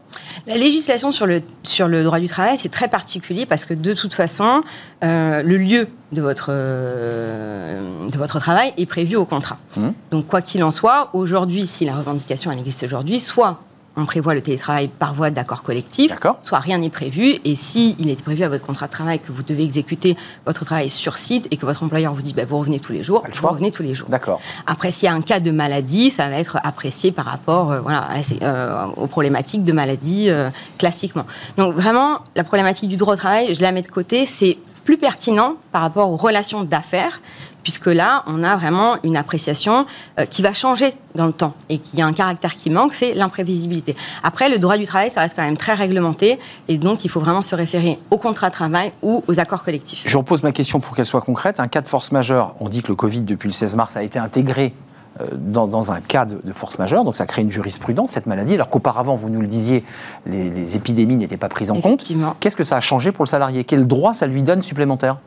[0.47, 3.93] La législation sur le, sur le droit du travail, c'est très particulier parce que de
[3.93, 4.61] toute façon,
[5.03, 9.57] euh, le lieu de votre, euh, de votre travail est prévu au contrat.
[9.77, 9.93] Mhm.
[10.11, 13.59] Donc, quoi qu'il en soit, aujourd'hui, si la revendication elle existe aujourd'hui, soit
[13.95, 17.37] on prévoit le télétravail par voie d'accord collectif, soit rien n'est prévu.
[17.45, 20.15] Et si il est prévu à votre contrat de travail que vous devez exécuter
[20.45, 23.03] votre travail sur site et que votre employeur vous dit bah, vous revenez tous les
[23.03, 24.09] jours, vous revenez tous les jours.
[24.09, 24.39] D'accord.
[24.67, 27.79] Après, s'il y a un cas de maladie, ça va être apprécié par rapport euh,
[27.81, 31.25] voilà, à euh, aux problématiques de maladie euh, classiquement.
[31.57, 34.97] Donc vraiment, la problématique du droit au travail, je la mets de côté, c'est plus
[34.97, 37.21] pertinent par rapport aux relations d'affaires,
[37.63, 39.85] puisque là, on a vraiment une appréciation
[40.19, 43.13] euh, qui va changer dans le temps et qui a un caractère qui manque, c'est
[43.13, 43.95] l'imprévisibilité.
[44.23, 47.19] Après, le droit du travail, ça reste quand même très réglementé, et donc il faut
[47.19, 50.03] vraiment se référer au contrat de travail ou aux accords collectifs.
[50.05, 51.59] Je repose ma question pour qu'elle soit concrète.
[51.59, 54.03] Un cas de force majeure, on dit que le Covid, depuis le 16 mars, a
[54.03, 54.73] été intégré
[55.19, 58.27] euh, dans, dans un cas de, de force majeure, donc ça crée une jurisprudence, cette
[58.27, 59.83] maladie, alors qu'auparavant, vous nous le disiez,
[60.25, 62.11] les, les épidémies n'étaient pas prises en compte.
[62.39, 63.63] Qu'est-ce que ça a changé pour le salarié?
[63.63, 65.17] Quel droit ça lui donne supplémentaire,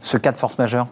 [0.00, 0.86] ce cas de force majeure?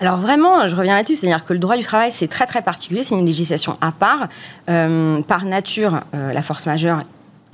[0.00, 3.02] Alors vraiment, je reviens là-dessus, c'est-à-dire que le droit du travail, c'est très très particulier,
[3.02, 4.28] c'est une législation à part.
[4.68, 7.02] Euh, par nature, euh, la force majeure,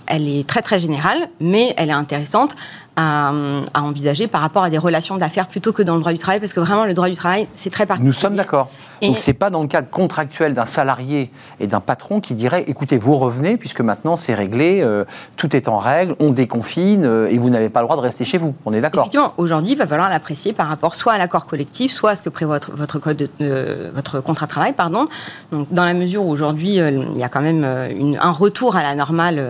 [0.07, 2.55] elle est très très générale, mais elle est intéressante
[2.97, 3.33] à,
[3.75, 6.41] à envisager par rapport à des relations d'affaires plutôt que dans le droit du travail,
[6.41, 8.09] parce que vraiment, le droit du travail, c'est très particulier.
[8.15, 8.69] Nous sommes d'accord.
[9.03, 11.31] Donc c'est pas dans le cadre contractuel d'un salarié
[11.61, 15.05] et d'un patron qui dirait écoutez, vous revenez puisque maintenant c'est réglé, euh,
[15.37, 18.25] tout est en règle, on déconfine euh, et vous n'avez pas le droit de rester
[18.25, 18.55] chez vous.
[18.65, 21.93] On est d'accord Effectivement, aujourd'hui, il va falloir l'apprécier par rapport soit à l'accord collectif,
[21.93, 25.09] soit à ce que prévoit votre, code, de- euh, votre contrat de travail, pardon.
[25.53, 28.83] Donc, dans la mesure où aujourd'hui, il y a quand même une- un retour à
[28.83, 29.45] la normale,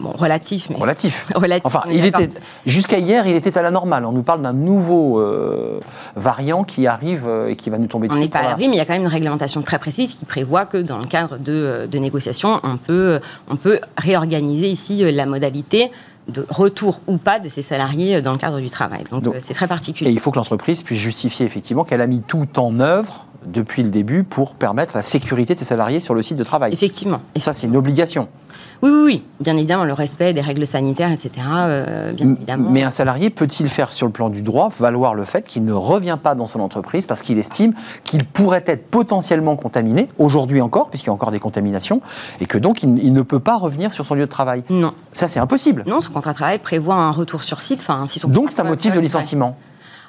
[0.00, 1.26] bon, relatif, mais Relatif.
[1.34, 1.66] relatif.
[1.66, 2.30] Enfin, on il était
[2.64, 4.04] jusqu'à hier, il était à la normale.
[4.04, 5.80] On nous parle d'un nouveau euh,
[6.14, 8.22] variant qui arrive euh, et qui va nous tomber On dessus.
[8.22, 10.24] n'est pas à l'abri, mais il y a quand même une réglementation très précise qui
[10.24, 15.10] prévoit que dans le cadre de, euh, de négociations, on peut, on peut réorganiser ici
[15.12, 15.90] la modalité
[16.28, 19.04] de retour ou pas de ces salariés dans le cadre du travail.
[19.12, 20.10] Donc c'est très Et particulier.
[20.10, 23.90] il faut que l'entreprise puisse justifier effectivement qu'elle a mis tout en œuvre depuis le
[23.90, 26.72] début pour permettre la sécurité de ses salariés sur le site de travail.
[26.72, 27.20] Effectivement.
[27.36, 28.28] Et ça, c'est une obligation.
[28.82, 31.30] Oui, oui, oui, bien évidemment, le respect des règles sanitaires, etc.
[31.46, 32.70] euh, bien évidemment.
[32.70, 35.72] Mais un salarié peut-il faire sur le plan du droit valoir le fait qu'il ne
[35.72, 37.72] revient pas dans son entreprise parce qu'il estime
[38.04, 42.00] qu'il pourrait être potentiellement contaminé, aujourd'hui encore, puisqu'il y a encore des contaminations,
[42.40, 44.62] et que donc il, il ne peut pas revenir sur son lieu de travail?
[44.70, 45.84] Non, Ça, c'est impossible.
[45.86, 47.80] non, son contrat de travail prévoit un retour sur site.
[47.80, 49.56] Enfin, si son Donc c'est un motif de licenciement.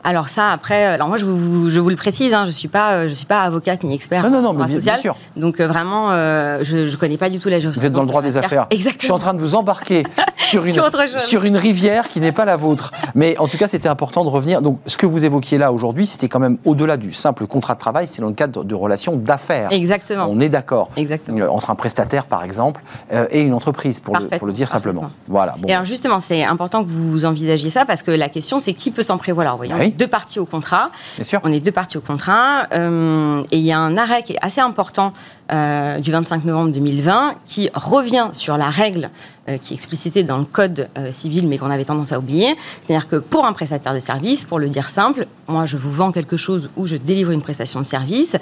[0.04, 2.68] Alors ça, après, euh, alors moi je vous, je vous le précise, hein, je suis
[2.68, 4.80] pas, euh, je suis pas avocate ni expert Non, non, non, en droit mais bien-
[4.80, 5.16] social, bien sûr.
[5.36, 7.82] donc euh, vraiment, euh, je, je connais pas du tout la jurisprudence.
[7.82, 8.68] Vous êtes dans le droit des affaires.
[8.72, 9.18] Je suis en Exactement.
[9.20, 10.04] train de vous embarquer
[10.38, 10.74] sur une,
[11.18, 12.92] Sur une rivière qui n'est pas la vôtre.
[13.16, 14.62] Mais en tout cas, c'était important de revenir.
[14.62, 17.80] Donc, ce que vous évoquiez là aujourd'hui, c'était quand même au-delà du simple contrat de
[17.80, 19.70] travail, c'est dans le cadre de relations d'affaires.
[19.72, 20.28] Exactement.
[20.30, 20.90] On est d'accord.
[20.96, 21.54] Exactement.
[21.54, 22.82] Entre un prestataire, par exemple,
[23.12, 25.12] euh, et une entreprise, pour, le, Parfaitement, pour le dire simplement.
[25.28, 25.56] Voilà.
[25.60, 25.68] Bon.
[25.68, 28.92] Et alors justement, c'est important que vous envisagiez ça parce que la question, c'est qui
[28.92, 29.58] peut s'en prévaloir.
[29.58, 29.94] Voyez, on Oui.
[29.94, 30.90] deux parties au contrat.
[31.16, 31.40] Bien sûr.
[31.44, 32.68] On est deux parties au contrat.
[32.74, 35.12] euh, et il y a un arrêt qui est assez important
[35.52, 39.10] euh, du 25 novembre 2020 qui revient sur la règle
[39.50, 42.56] euh, qui est explicitée dans le code civil mais qu'on avait tendance à oublier.
[42.84, 46.12] C'est-à-dire que pour un prestataire de service, pour le dire simple, moi je vous vends
[46.12, 48.38] quelque chose ou je délivre une prestation de service.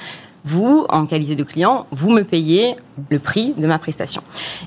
[0.47, 2.75] Vous, en qualité de client, vous me payez
[3.09, 4.21] le prix de ma prestation.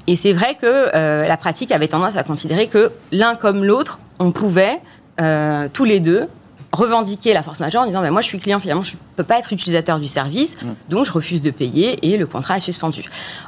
[0.08, 4.00] Et c'est vrai que euh, la pratique avait tendance à considérer que l'un comme l'autre,
[4.18, 4.80] on pouvait
[5.20, 6.26] euh, tous les deux
[6.72, 9.38] revendiquer la force majeure en disant moi je suis client finalement je ne peux pas
[9.38, 10.56] être utilisateur du service
[10.88, 13.04] donc je refuse de payer et le contrat est suspendu.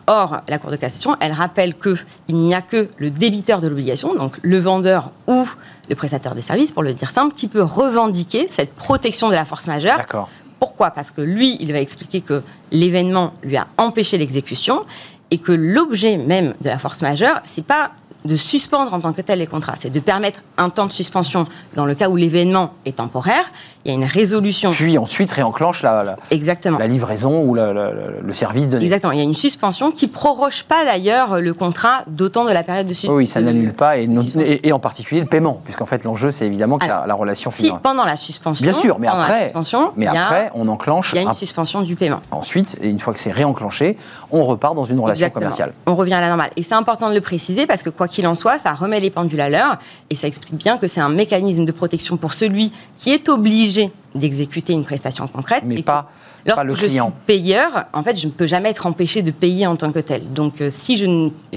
[0.06, 1.96] Or la Cour de cassation elle rappelle que
[2.28, 5.46] il n'y a que le débiteur de l'obligation donc le vendeur ou
[5.88, 9.44] le prestataire de service pour le dire simple qui peut revendiquer cette protection de la
[9.44, 10.28] force majeure D'accord.
[10.59, 10.90] pourquoi?
[10.90, 14.85] Parce que lui, il va expliquer que l'événement lui a empêché l'exécution
[15.30, 17.92] et que l'objet même de la force majeure, c'est pas
[18.24, 21.46] de suspendre en tant que tel les contrats, c'est de permettre un temps de suspension
[21.74, 23.50] dans le cas où l'événement est temporaire.
[23.85, 24.71] Il y a une résolution.
[24.73, 26.79] Puis ensuite réenclenche la, la, Exactement.
[26.79, 28.85] la livraison ou la- la- la- le service donné.
[28.85, 29.12] Exactement.
[29.12, 32.87] Il y a une suspension qui proroge pas d'ailleurs le contrat d'autant de la période
[32.87, 33.14] de suspension.
[33.16, 36.31] Oui, ça n'annule pas, et, non- et- et en particulier le paiement, puisqu'en fait l'enjeu
[36.31, 37.79] c'est évidemment que la, Alors, la relation Si finira.
[37.79, 41.19] pendant la suspension, Bien sûr, mais après, suspension, mais a- après on enclenche il y
[41.21, 42.21] a une un- suspension du paiement.
[42.33, 43.97] Ensuite, et une fois que c'est réenclenché,
[44.31, 45.40] on repart dans une relation Exactement.
[45.47, 45.73] commerciale.
[45.87, 46.51] On revient à la normale.
[46.57, 49.11] Et c'est important de le préciser parce que quoi qu'il en soit, ça remet les
[49.11, 49.79] pendules à l'heure
[50.11, 53.69] et ça explique bien que c'est un mécanisme de protection pour celui qui est obligé
[54.14, 55.64] d'exécuter une prestation concrète.
[55.66, 56.11] Mais et pas-
[56.46, 57.06] lorsque pas le je client.
[57.06, 60.00] suis payeur, en fait, je ne peux jamais être empêché de payer en tant que
[60.00, 60.33] tel.
[60.33, 61.06] Donc, euh, si je,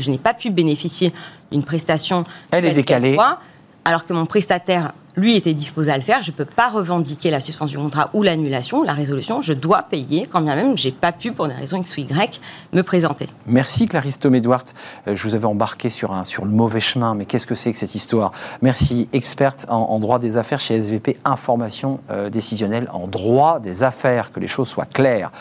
[0.09, 1.13] n'ai pas pu bénéficier
[1.51, 3.17] d'une prestation Elle est décalée.
[3.85, 7.29] alors que mon prestataire, lui, était disposé à le faire, je ne peux pas revendiquer
[7.29, 9.41] la suspension du contrat ou l'annulation, la résolution.
[9.41, 12.41] Je dois payer, quand bien même j'ai pas pu, pour des raisons X ou Y,
[12.73, 13.27] me présenter.
[13.45, 14.63] Merci Clarisse Tomé-Duart.
[15.07, 17.95] Euh, Je vous avais embarqué sur, le mauvais chemin, mais qu'est-ce que c'est que cette
[17.95, 18.31] histoire?
[18.61, 24.31] Merci, experte en, droit des affaires chez SVP, information euh, décisionnelle en droit des affaires,
[24.31, 25.31] que les choses soient claires.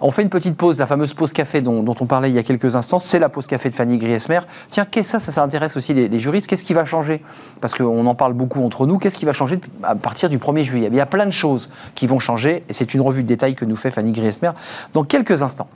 [0.00, 2.42] On fait une petite pause, la fameuse pause café dont, on parlait il y a
[2.42, 4.40] quelques instants, c'est la pause café de Fanny Griesmer.
[4.70, 7.22] Tiens, qu'est-ce que ça, ça, intéresse aussi les, les juristes, qu'est-ce qui va changer?
[7.60, 10.88] Parce qu'on en parle beaucoup entre nous, qui va changer à partir du 1er juillet
[10.90, 13.66] Il y a plein de choses qui vont changer, c'est une revue de détail que
[13.66, 14.52] nous fait Fanny Griesmer
[14.94, 15.68] dans quelques instants.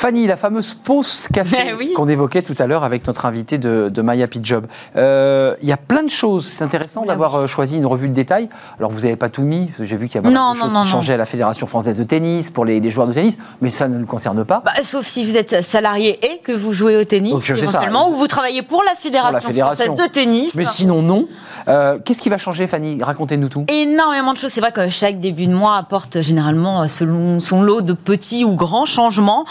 [0.00, 1.92] Fanny, la fameuse pause café Eh oui.
[1.94, 4.64] qu'on évoquait tout à l'heure avec notre invité de, de My Happy Job.
[4.96, 6.46] Euh, Il y a plein de choses.
[6.46, 7.40] C'est intéressant Oui, d'avoir oui.
[7.42, 8.48] euh, choisi une revue de détail.
[8.78, 9.70] Alors, vous n'avez pas tout mis.
[9.78, 11.98] J'ai vu qu'il y avait Non, beaucoup de choses qui changeaient à la Fédération française
[11.98, 14.62] de tennis, pour les, les joueurs de tennis, mais ça ne nous concerne pas.
[14.64, 17.62] Bah, sauf si vous êtes salarié et que vous jouez au tennis, Donc, c'est ça.
[17.64, 19.84] éventuellement, ou vous travaillez pour la Fédération, fédération.
[19.84, 20.54] française de tennis.
[20.54, 21.28] mais sinon, non.
[21.68, 23.02] Euh, Qu'est-ce qui va changer, Fanny?
[23.02, 23.66] Racontez-nous tout.
[23.68, 24.50] Énormément de choses.
[24.50, 28.54] C'est vrai que chaque début de mois apporte généralement selon son lot de petits ou
[28.54, 29.44] grands changements.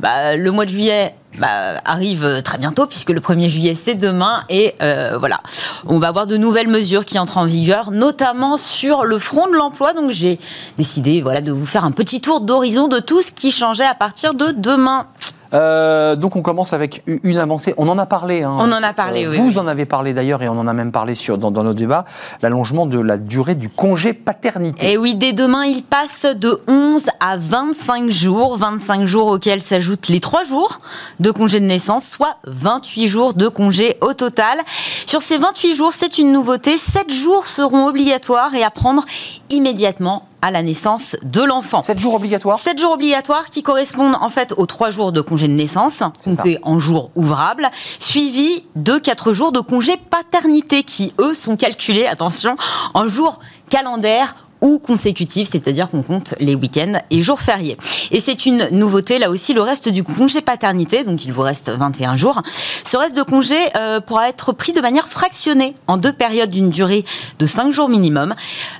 [0.00, 3.94] Bah, le mois de juillet bah, arrive euh, très bientôt puisque le 1er juillet c'est
[3.94, 5.38] demain et euh, voilà.
[5.86, 9.54] On va avoir de nouvelles mesures qui entrent en vigueur notamment sur le front de
[9.54, 9.92] l'emploi.
[9.92, 10.38] Donc j'ai
[10.78, 13.94] décidé voilà de vous faire un petit tour d'horizon de tout ce qui changeait à
[13.94, 15.06] partir de demain
[15.54, 17.74] Euh, donc on commence avec une avancée.
[17.76, 18.42] On en a parlé.
[18.42, 18.56] hein.
[18.58, 19.58] On en a parlé, oui, Vous oui.
[19.58, 22.04] en avez parlé d'ailleurs et on en a même parlé sur, dans, dans nos débats.
[22.42, 24.92] L'allongement de la durée du congé paternité.
[24.92, 28.56] Et oui, dès demain, il passe de 11 à 25 jours.
[28.56, 30.78] 25 jours auxquels s'ajoutent les 3 jours
[31.20, 34.58] de congé de naissance, soit 28 jours de congé au total.
[35.06, 36.76] Sur ces 28 jours, c'est une nouveauté.
[36.76, 39.04] 7 jours seront obligatoires et à prendre
[39.50, 41.82] immédiatement à la naissance de l'enfant.
[41.82, 45.48] 7 jours obligatoires 7 jours obligatoires qui correspondent en fait aux 3 jours de congé
[45.48, 51.34] de naissance, comptés en jours ouvrables, suivis de 4 jours de congé paternité qui, eux,
[51.34, 52.56] sont calculés, attention,
[52.94, 57.76] en jours calendaires ou consécutive, c'est-à-dire qu'on compte les week-ends et jours fériés.
[58.10, 61.68] Et c'est une nouveauté, là aussi, le reste du congé paternité, donc il vous reste
[61.70, 62.42] 21 jours,
[62.84, 66.70] ce reste de congé euh, pourra être pris de manière fractionnée en deux périodes d'une
[66.70, 67.04] durée
[67.38, 68.34] de 5 jours minimum,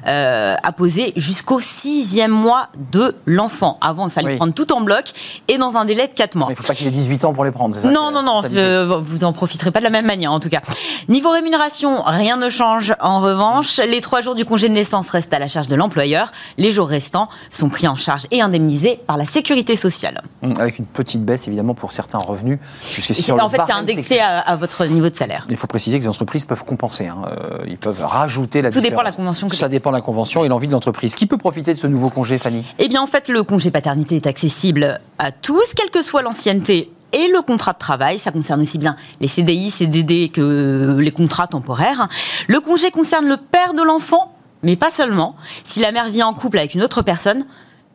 [0.06, 3.78] euh, à poser jusqu'au sixième mois de l'enfant.
[3.80, 4.36] Avant, il fallait Oui.
[4.36, 5.04] prendre tout en bloc
[5.48, 6.46] et dans un délai de 4 mois.
[6.48, 7.74] Il ne faut pas qu'il ait 18 ans pour les prendre.
[7.74, 10.32] c'est ça Non, que- non, non, euh, vous en profiterez pas de la même manière
[10.32, 10.60] en tout cas.
[11.08, 12.94] Niveau rémunération, rien ne change.
[13.00, 16.32] En revanche, les trois jours du congé de naissance restent à la charge de l'employeur.
[16.58, 20.22] Les jours restants sont pris en charge et indemnisés par la sécurité sociale.
[20.42, 22.58] Hum, Avec une petite baisse évidemment pour certains revenus.
[22.92, 25.46] Puisque sur le en fait, c'est indexé à, à votre niveau de salaire.
[25.50, 27.06] Il faut préciser que les entreprises peuvent compenser.
[27.06, 27.18] hein.
[27.26, 30.44] Euh, Ils peuvent rajouter la Tout dépend de la convention Ça dépend de la convention
[30.44, 31.14] et l'envie de l'entreprise.
[31.14, 32.64] Qui peut profiter de ce nouveau congé, Fanny?
[32.78, 36.90] Eh bien, en fait, le congé paternité est accessible à tous, quelle que soit l'ancienneté
[37.12, 38.18] et le contrat de travail.
[38.18, 42.08] Ça concerne aussi bien les CDI, CDD que les contrats temporaires.
[42.48, 44.35] Le congé concerne le père de l'enfant,
[44.66, 45.36] mais pas seulement.
[45.64, 47.46] Si la mère vit en couple avec une autre personne,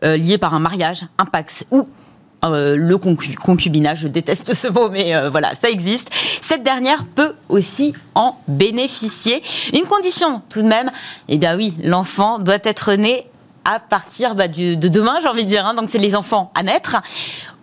[0.04, 1.88] euh, liée par un mariage, un pax ou
[2.44, 6.10] euh, le concu- concubinage, je déteste ce mot, mais euh, voilà, ça existe.
[6.42, 9.44] Cette dernière peut aussi en bénéficier.
[9.74, 10.90] Une condition tout de même,
[11.28, 13.28] eh bien oui, l'enfant doit être né
[13.64, 16.52] à partir bah, du- de demain, j'ai envie de dire, hein, donc c'est les enfants
[16.56, 16.98] à naître,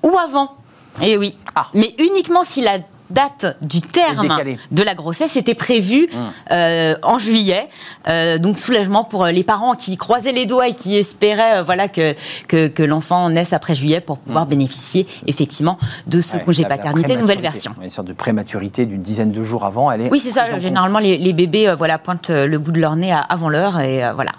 [0.04, 0.54] ou avant.
[1.02, 1.66] Eh oui, Ah.
[1.74, 2.78] mais uniquement si la
[3.10, 4.28] date du terme
[4.70, 6.08] de la grossesse était prévue
[6.50, 7.68] euh, en juillet.
[8.08, 11.62] Euh, donc soulagement pour euh, les parents qui croisaient les doigts et qui espéraient euh,
[11.62, 12.14] voilà, que,
[12.48, 17.16] que, que l'enfant naisse après juillet pour pouvoir bénéficier effectivement de ce Ouais, congé paternité,
[17.16, 17.72] nouvelle version.
[17.82, 19.90] Une sorte de prématurité d'une dizaine de jours avant.
[19.90, 20.58] Elle est Oui, c'est ça.
[20.58, 24.30] Généralement, les, les bébés voilà, pointent le bout de leur nez avant l'heure et voilà.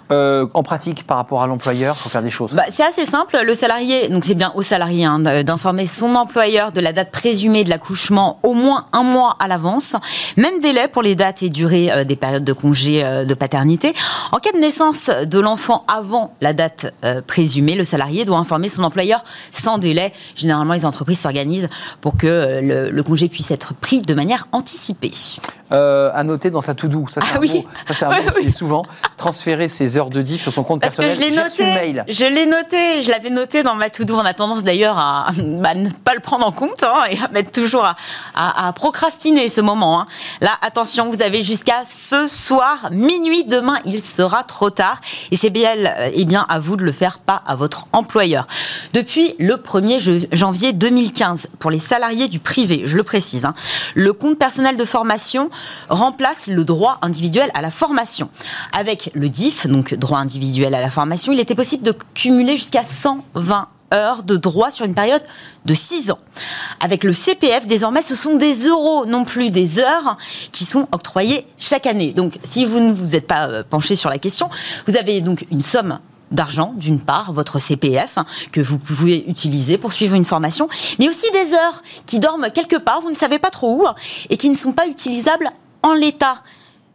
[0.54, 2.52] En pratique, par rapport à l'employeur, il faut faire des choses.
[2.52, 3.38] Bah, c'est assez simple.
[3.44, 7.64] Le salarié, donc c'est bien au salarié hein, d'informer son employeur de la date présumée
[7.64, 9.96] de l'accouchement au moins un mois à l'avance.
[10.36, 13.94] Même délai pour les dates et durées euh, des périodes de congé euh, de paternité.
[14.32, 18.68] En cas de naissance de l'enfant avant la date euh, présumée, le salarié doit informer
[18.68, 20.12] son employeur sans délai.
[20.36, 21.68] Généralement, les entreprises s'organisent
[22.00, 25.12] pour que le, le congé puisse être pris de manière anticipée.
[25.72, 27.52] Euh, à noter dans sa to-do, ça c'est Ah un oui.
[27.54, 28.10] mot, ça, c'est un
[28.44, 28.82] mot souvent
[29.16, 31.28] transférer ses heures de diff sur son compte Parce que personnel.
[31.28, 32.04] je l'ai noté, mail.
[32.08, 34.14] je l'ai noté, je l'avais noté dans ma to-do.
[34.16, 37.28] On a tendance d'ailleurs à, bah, ne pas le prendre en compte hein, et à
[37.28, 37.94] mettre toujours à,
[38.34, 40.00] à- à procrastiner ce moment.
[40.00, 40.06] hein.
[40.40, 43.44] Là, attention, vous avez jusqu'à ce soir, minuit.
[43.44, 45.00] Demain, il sera trop tard.
[45.30, 45.70] Et c'est bien,
[46.14, 48.46] eh bien à vous de le faire, pas à votre employeur.
[48.92, 53.54] Depuis le 1er je- janvier 2015, pour les salariés du privé, je le précise, hein,
[53.94, 55.50] le compte personnel de formation
[55.88, 58.28] remplace le droit individuel à la formation.
[58.72, 62.84] Avec le DIF, donc droit individuel à la formation, il était possible de cumuler jusqu'à
[62.84, 65.22] 120 heures de droit sur une période
[65.64, 66.18] de 6 ans.
[66.80, 70.16] Avec le CPF, désormais, ce sont des euros, non plus des heures,
[70.52, 72.12] qui sont octroyées chaque année.
[72.12, 74.48] Donc, si vous ne vous êtes pas euh, penché sur la question,
[74.86, 75.98] vous avez donc une somme
[76.30, 81.08] d'argent, d'une part, votre CPF, hein, que vous pouvez utiliser pour suivre une formation, mais
[81.08, 83.86] aussi des heures qui dorment quelque part, vous ne savez pas trop où,
[84.28, 85.50] et qui ne sont pas utilisables
[85.82, 86.42] en l'état.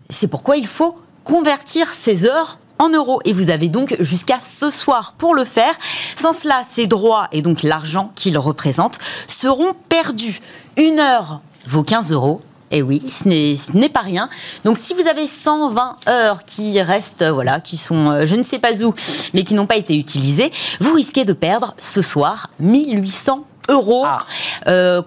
[0.10, 3.19] C'est pourquoi il faut convertir ces heures en euros.
[3.26, 5.74] Et vous avez donc jusqu'à ce soir pour le faire.
[6.15, 10.39] Sans cela, ces droits et donc l'argent qu'ils représentent seront perdus.
[10.78, 12.41] Une heure vaut 15 euros.
[12.71, 14.28] Et oui, ce n'est- ce n'est pas rien.
[14.63, 18.43] Donc, si vous avez 120 heures qui restent, euh, voilà, qui sont, euh, je ne
[18.43, 18.93] sais pas où,
[19.34, 24.04] mais qui n'ont pas été utilisées, vous risquez de perdre ce soir 1800 euros.
[24.06, 24.25] Ah.
[24.67, 25.01] Euh,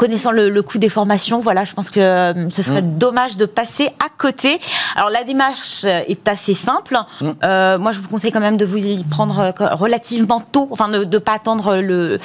[0.00, 3.44] connaissant le, le coût des formations, voilà, je pense que euh, ce serait dommage de
[3.44, 4.58] passer à côté.
[4.96, 6.96] Alors la démarche est assez simple.
[7.44, 10.88] Euh, moi, je vous conseille quand même de vous y prendre euh, relativement tôt, enfin
[10.88, 12.18] de ne pas attendre le,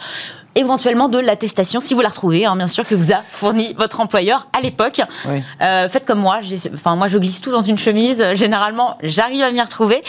[0.56, 4.00] éventuellement de l'attestation, si vous la retrouvez, hein, bien sûr, que vous a fourni votre
[4.00, 5.02] employeur à l'époque.
[5.28, 5.44] Oui.
[5.62, 6.40] Euh, faites comme moi,
[6.74, 10.02] enfin moi je glisse tout dans une chemise, Euh, généralement j'arrive à m'y retrouver.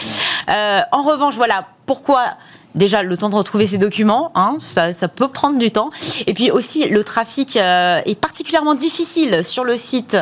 [0.49, 2.23] Euh, en revanche, voilà, pourquoi
[2.75, 5.89] Déjà, le temps de retrouver ces documents, hein, ça, peut prendre du temps.
[6.27, 10.15] Et puis aussi, le trafic euh, est particulièrement difficile sur le site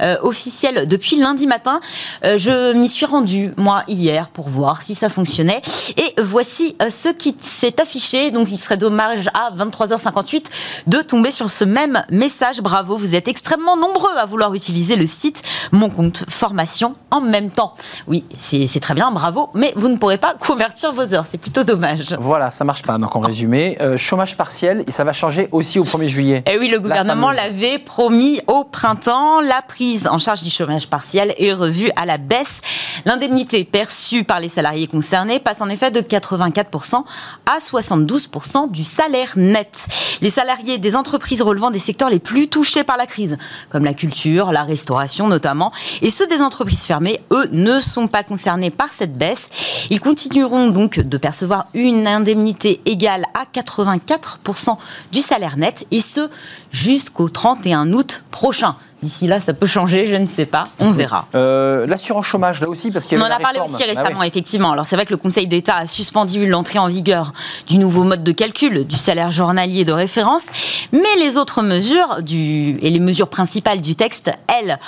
[0.00, 1.80] euh, officiel depuis lundi matin.
[2.24, 5.60] Euh, je m'y suis rendue, moi, hier, pour voir si ça fonctionnait.
[5.96, 8.30] Et voici ce qui s'est affiché.
[8.30, 10.46] Donc, il serait dommage à 23h58
[10.86, 12.62] de tomber sur ce même message.
[12.62, 17.50] Bravo, vous êtes extrêmement nombreux à vouloir utiliser le site Mon Compte Formation en même
[17.50, 17.74] temps.
[18.06, 21.26] Oui, c'est très bien, bravo, mais vous ne pourrez pas convertir vos heures.
[21.26, 21.87] C'est plutôt dommage.
[21.96, 22.16] Chômage.
[22.20, 22.98] Voilà, ça marche pas.
[22.98, 26.42] Donc en résumé, euh, chômage partiel et ça va changer aussi au 1er juillet.
[26.46, 29.40] Et Eh oui, le gouvernement l'avait promis au printemps.
[29.40, 32.60] La prise en charge du chômage partiel est revue à la baisse.
[33.04, 37.04] L'indemnité perçue par les salariés concernés passe en effet de 84%
[37.46, 39.86] à 72% du salaire net.
[40.20, 43.38] Les salariés des entreprises relevant des secteurs les plus touchés par la crise,
[43.70, 45.72] comme la culture, la restauration notamment,
[46.02, 49.48] et ceux des entreprises fermées, eux, ne sont pas concernés par cette baisse.
[49.90, 54.76] Ils continueront donc de percevoir une indemnité égale à 84%
[55.12, 56.28] du salaire net, et ce
[56.70, 58.76] jusqu'au 31 août prochain.
[59.02, 61.26] D'ici là, ça peut changer, je ne sais pas, on verra.
[61.36, 63.72] Euh, L'assurance chômage, là aussi, parce qu'il y On en a parlé réforme.
[63.72, 64.72] aussi Ah récemment, effectivement.
[64.72, 67.32] Alors c'est vrai que le Conseil d'État a suspendu l'entrée en vigueur
[67.68, 70.46] du nouveau mode de calcul du salaire journalier de référence,
[70.90, 74.78] mais les autres mesures du, et les mesures principales du texte, elles,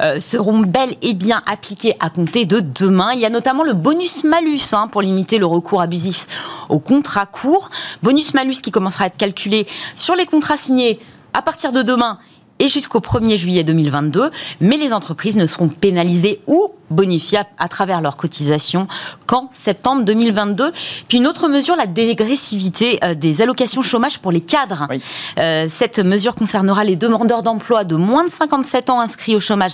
[0.00, 3.12] euh, seront bel et bien appliquées à compter de demain.
[3.12, 6.26] Il y a notamment le bonus-malus hein, pour limiter le recours abusif
[6.70, 7.68] aux contrats courts.
[8.02, 10.98] Bonus-malus qui commencera à être calculé sur les contrats signés
[11.34, 12.18] à partir de demain
[12.58, 18.00] et jusqu'au 1er juillet 2022, mais les entreprises ne seront pénalisées ou bonifiées à travers
[18.00, 18.86] leurs cotisations
[19.26, 20.72] qu'en septembre 2022.
[21.08, 24.86] Puis une autre mesure, la dégressivité euh, des allocations chômage pour les cadres.
[24.90, 25.02] Oui.
[25.38, 29.72] Euh, cette mesure concernera les demandeurs d'emploi de moins de 57 ans inscrits au chômage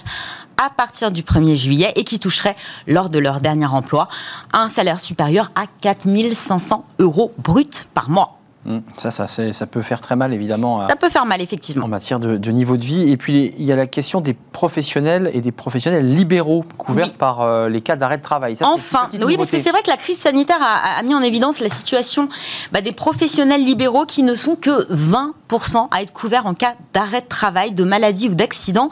[0.56, 4.08] à partir du 1er juillet et qui toucheraient, lors de leur dernier emploi,
[4.52, 8.38] un salaire supérieur à 4500 euros bruts par mois.
[8.66, 10.80] Hum, Ça, ça, ça peut faire très mal, évidemment.
[10.80, 11.86] à- Ça peut faire mal, en effectivement.
[11.88, 13.10] matière de, de niveau de vie.
[13.10, 17.12] Et puis, il y a la question des professionnels et des professionnels libéraux couverts Oui.
[17.18, 18.56] par euh, les cas d'arrêt de travail.
[18.56, 21.20] Ça, Enfin, oui, parce que c'est vrai que la crise sanitaire a, a mis en
[21.22, 22.28] évidence la situation
[22.72, 27.20] bah, des professionnels libéraux qui ne sont que 20% à être couverts en cas d'arrêt
[27.20, 28.88] de travail, de maladie ou d'accident.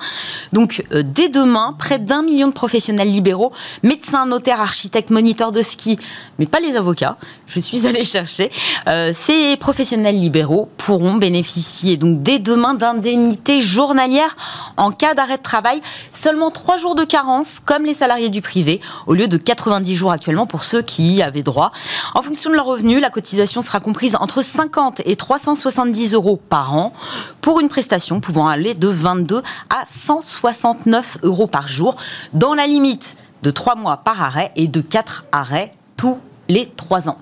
[0.52, 5.62] Donc, euh, dès demain, près d'un million de professionnels libéraux, médecins, notaires, architectes, moniteurs de
[5.62, 5.98] ski,
[6.38, 7.16] mais pas les avocats,
[7.52, 8.50] je suis allée chercher,
[8.88, 14.36] euh, ces professionnels libéraux pourront bénéficier donc dès demain d'indemnités journalières
[14.76, 18.80] en cas d'arrêt de travail, seulement trois jours de carence, comme les salariés du privé,
[19.06, 21.72] au lieu de 90 jours actuellement pour ceux qui y avaient droit.
[22.14, 26.74] En fonction de leur revenu, la cotisation sera comprise entre 50 et 370 euros par
[26.74, 26.92] an,
[27.40, 31.96] pour une prestation pouvant aller de 22 à 169 euros par jour,
[32.32, 37.08] dans la limite de 3 mois par arrêt et de 4 arrêts tous les 3
[37.08, 37.18] ans.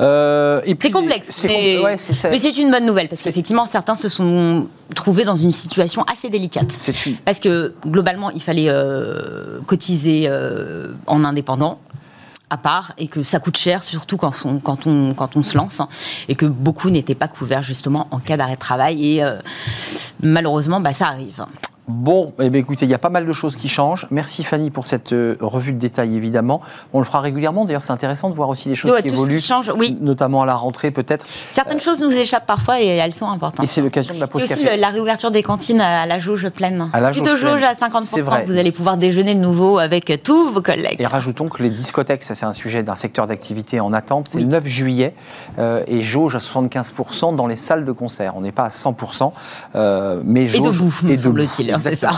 [0.00, 5.24] Euh, C'est complexe, mais ouais, c'est une bonne nouvelle parce qu'effectivement certains se sont trouvés
[5.24, 6.72] dans une situation assez délicate.
[7.24, 11.78] Parce que globalement, il fallait euh, cotiser euh, en indépendant
[12.50, 15.56] à part et que ça coûte cher, surtout quand on, quand on, quand on se
[15.56, 15.88] lance, hein,
[16.28, 19.16] et que beaucoup n'étaient pas couverts justement en cas d'arrêt de travail.
[19.16, 19.36] Et euh,
[20.22, 21.44] malheureusement, bah, ça arrive.
[21.88, 24.06] Bon, eh bien, écoutez, il y a pas mal de choses qui changent.
[24.10, 26.60] Merci Fanny pour cette euh, revue de détail, évidemment.
[26.92, 27.64] On le fera régulièrement.
[27.64, 29.96] D'ailleurs, c'est intéressant de voir aussi les choses qui évoluent, qui change, oui.
[30.00, 31.24] notamment à la rentrée peut-être.
[31.50, 33.66] Certaines choses nous échappent parfois et elles sont Et importantes.
[33.66, 34.76] c'est l'occasion de la Et pause aussi café.
[34.76, 36.90] le- la réouverture des cantines à la jauge pleine.
[36.92, 37.64] À la Plus jauge de jauge pleine.
[37.70, 38.02] à 50%.
[38.16, 38.44] C'est vrai.
[38.46, 40.96] Vous allez pouvoir déjeuner de nouveau avec tous vos collègues.
[41.00, 44.36] Et rajoutons que les discothèques, ça c'est un sujet d'un secteur d'activité en attente, c'est
[44.38, 44.44] Oui.
[44.44, 45.14] le 9 juillet
[45.58, 48.34] euh, et jauge à 75% dans les salles de concert.
[48.36, 49.32] On n'est pas à 100%,
[49.74, 51.22] euh, mais Et jauge debout, et debout.
[51.22, 52.10] semble-t-il, hein, c'est ça.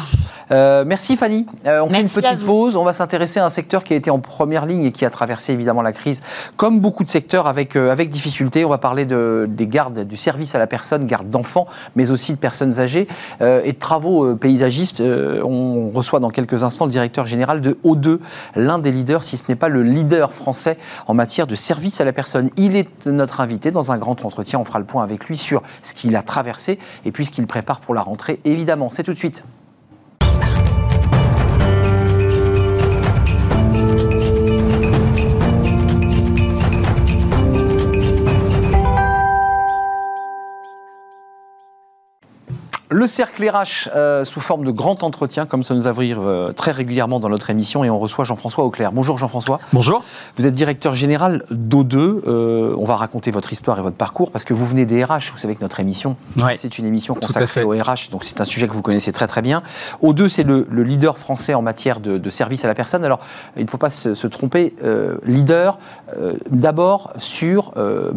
[0.52, 1.46] Euh, merci Fanny.
[1.66, 2.76] Euh, on fait une petite pause.
[2.76, 5.10] On va s'intéresser à un secteur qui a été en première ligne et qui a
[5.10, 6.22] traversé évidemment la crise,
[6.56, 8.64] comme beaucoup de secteurs avec, euh, avec difficulté.
[8.64, 12.32] On va parler de, des gardes, du service à la personne, garde d'enfants, mais aussi
[12.32, 13.06] de personnes âgées
[13.40, 15.00] euh, et de travaux euh, paysagistes.
[15.00, 18.18] Euh, on reçoit dans quelques instants le directeur général de O2,
[18.56, 22.04] l'un des leaders, si ce n'est pas le leader français en matière de service à
[22.04, 22.50] la personne.
[22.56, 24.58] Il est notre invité dans un grand entretien.
[24.58, 27.46] On fera le point avec lui sur ce qu'il a traversé et puis ce qu'il
[27.46, 28.40] prépare pour la rentrée.
[28.44, 29.44] Évidemment, c'est tout de suite.
[42.92, 46.72] Le cercle RH euh, sous forme de grand entretien, comme ça nous arrive euh, très
[46.72, 48.90] régulièrement dans notre émission, et on reçoit Jean-François Auclair.
[48.90, 49.60] Bonjour Jean-François.
[49.72, 50.02] Bonjour.
[50.36, 51.94] Vous êtes directeur général d'O2.
[52.26, 55.30] Euh, on va raconter votre histoire et votre parcours parce que vous venez des RH.
[55.32, 56.56] Vous savez que notre émission, Ouais.
[56.56, 57.62] c'est une émission consacrée fait.
[57.62, 59.62] au RH, donc c'est un sujet que vous connaissez très très bien.
[60.02, 63.04] O2, c'est le, le leader français en matière de, de service à la personne.
[63.04, 63.20] Alors,
[63.56, 64.74] il ne faut pas se, se tromper.
[64.82, 65.78] euh, leader,
[66.18, 68.10] euh, d'abord sur euh,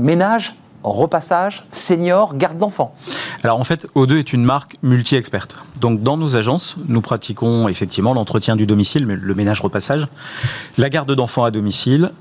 [0.84, 2.93] ménage, repassage, senior, garde d'enfants.
[3.43, 5.58] Alors en fait, O2 est une marque multi-experte.
[5.80, 10.08] Donc dans nos agences, nous pratiquons effectivement l'entretien du domicile, le ménage-repassage,
[10.78, 12.12] la garde d'enfants à domicile,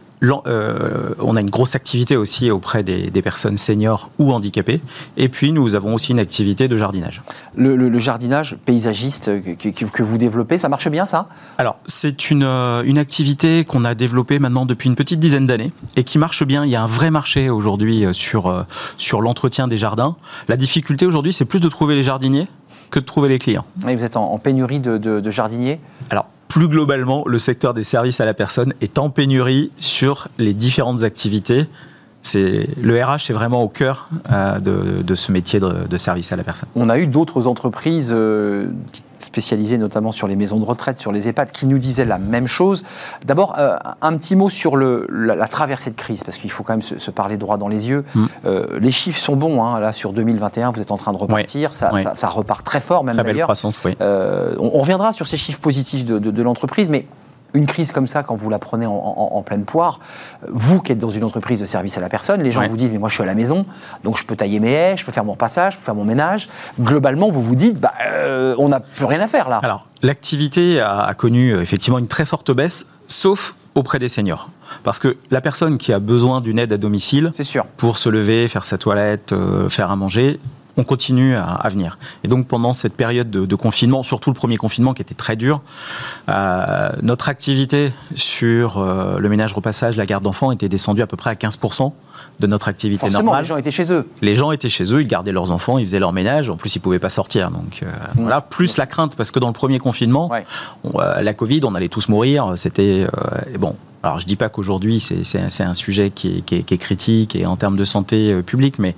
[0.46, 4.80] euh, on a une grosse activité aussi auprès des, des personnes seniors ou handicapées.
[5.16, 7.22] Et puis, nous avons aussi une activité de jardinage.
[7.56, 11.28] Le, le- le jardinage paysagiste que, que- que vous développez, ça marche bien ça?
[11.58, 15.72] Alors, c'est une, euh, une activité qu'on a développée maintenant depuis une petite dizaine d'années
[15.96, 16.64] et qui marche bien.
[16.64, 18.64] Il y a un vrai marché aujourd'hui euh, sur,
[18.98, 20.16] sur l'entretien des jardins.
[20.48, 22.46] La difficulté aujourd'hui, c'est plus de trouver les jardiniers
[22.90, 23.64] que de trouver les clients.
[23.84, 25.80] Oui, Vous êtes en, en pénurie de, de- de jardiniers?
[26.10, 30.52] Alors, plus globalement, le secteur des services à la personne est en pénurie sur les
[30.52, 31.64] différentes activités.
[32.34, 36.68] Le RH est vraiment au cœur euh, de, ce métier de, service à la personne.
[36.74, 38.66] On a eu d'autres entreprises euh,
[39.24, 42.46] spécialisées notamment sur les maisons de retraite, sur les EHPAD, qui nous disaient la même
[42.46, 42.84] chose.
[43.24, 46.62] D'abord, euh, un petit mot sur le, la, la traversée de crise, parce qu'il faut
[46.62, 48.04] quand même se, se parler droit dans les yeux.
[48.14, 48.24] Mm.
[48.46, 49.80] Euh, les chiffres sont bons, hein.
[49.80, 52.02] là sur 2021, vous êtes en train de repartir, ça, Ouais.
[52.02, 53.46] ça- ça repart très fort même Très belle d'ailleurs.
[53.46, 53.96] croissance, oui.
[54.00, 57.06] Euh, on, on reviendra sur ces chiffres positifs de, de- de l'entreprise, mais
[57.54, 60.00] une crise comme ça, quand vous la prenez en, en- en pleine poire,
[60.48, 62.68] vous qui êtes dans une entreprise de service à la personne, les gens Ouais.
[62.68, 63.66] vous disent mais moi je suis à la maison,
[64.04, 66.04] donc je peux tailler mes haies, je peux faire mon repassage, je peux faire mon
[66.04, 66.48] ménage.
[66.80, 69.60] Globalement, vous vous dites bah, euh, on n'a plus rien à faire là.
[69.62, 74.48] Alors, l'activité a, a connu euh, effectivement une très forte baisse, sauf auprès des seniors.
[74.84, 77.64] Parce que la personne qui a besoin d'une aide à domicile C'est sûr.
[77.76, 80.38] pour se lever, faire sa toilette, euh, faire à manger,
[80.76, 81.98] on continue à, à venir.
[82.24, 85.36] Et donc pendant cette période de, de confinement, surtout le premier confinement qui était très
[85.36, 85.60] dur,
[86.28, 91.16] euh, notre activité sur euh, le ménage repassage, la garde d'enfants était descendue à peu
[91.16, 91.92] près à 15%
[92.40, 93.42] de notre activité Forcément, normale.
[93.42, 94.08] les gens étaient chez eux.
[94.22, 96.48] Les gens étaient chez eux, ils gardaient leurs enfants, ils faisaient leur ménage.
[96.50, 97.50] En plus, ils pouvaient pas sortir.
[97.50, 100.44] Donc euh, voilà, plus la crainte parce que dans le premier confinement, Ouais.
[100.84, 102.52] on, euh, la Covid, on allait tous mourir.
[102.56, 103.06] C'était
[103.58, 103.76] bon.
[104.04, 107.36] Alors je dis pas qu'aujourd'hui c'est un- sujet qui est, qui est- qui est critique
[107.36, 108.94] et en termes de santé euh, publique, mais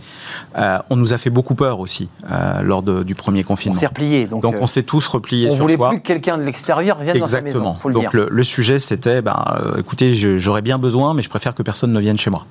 [0.59, 3.79] euh, on nous a fait beaucoup peur aussi euh, lors de- du premier On confinement.
[3.79, 4.27] s'est replié.
[4.27, 5.91] Donc, Donc on s'est tous repliés on sur voulait soi.
[5.91, 7.59] plus que quelqu'un de l'extérieur vienne dans sa maison.
[7.59, 7.75] Exactement.
[7.81, 8.11] Faut le Donc dire.
[8.15, 9.37] le, le sujet c'était, ben,
[9.79, 12.47] écoutez, j'aurais bien besoin, mais je préfère que personne ne vienne chez moi.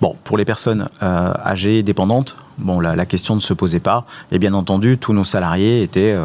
[0.00, 4.06] Bon, pour les personnes âgées, dépendantes, bon, la, la question ne se posait pas.
[4.32, 6.16] Et bien entendu, tous nos salariés étaient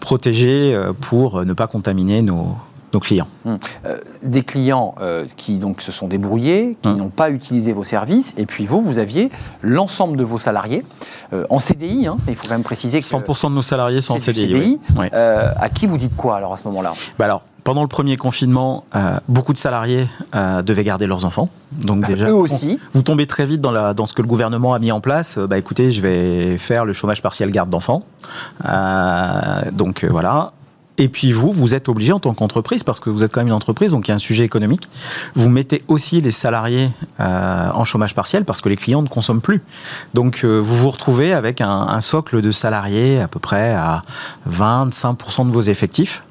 [0.00, 2.56] protégés pour ne pas contaminer nos,
[2.92, 3.28] nos clients.
[3.44, 3.58] Hum.
[3.84, 6.96] Euh, des clients euh, qui donc se sont débrouillés, qui Hum.
[6.98, 9.30] n'ont pas utilisé vos services, et puis vous, vous aviez
[9.62, 10.84] l'ensemble de vos salariés
[11.32, 12.06] euh, en CDI.
[12.06, 14.40] hein, il faut quand même préciser que 100% de nos salariés sont en CDI.
[14.52, 14.80] CDI.
[14.98, 15.06] oui.
[15.12, 16.92] À qui vous dites quoi alors à ce moment-là?
[17.18, 20.06] Bah alors, pendant le premier confinement, euh, beaucoup de salariés
[20.36, 21.48] euh, devaient garder leurs enfants.
[21.72, 22.78] Donc déjà, Eux aussi.
[22.92, 25.36] Vous tombez très vite dans, la, dans ce que le gouvernement a mis en place.
[25.36, 28.04] Euh, Bah écoutez, je vais faire le chômage partiel garde d'enfants.
[29.72, 30.52] Donc voilà.
[30.98, 33.48] Et puis vous, vous êtes obligé en tant qu'entreprise, parce que vous êtes quand même
[33.48, 34.88] une entreprise, donc il y a un sujet économique,
[35.34, 36.90] vous mettez aussi les salariés
[37.20, 39.62] euh, en chômage partiel parce que les clients ne consomment plus.
[40.14, 44.02] Donc euh, vous vous retrouvez avec un, un socle de salariés à peu près à
[44.50, 46.22] 25% de vos effectifs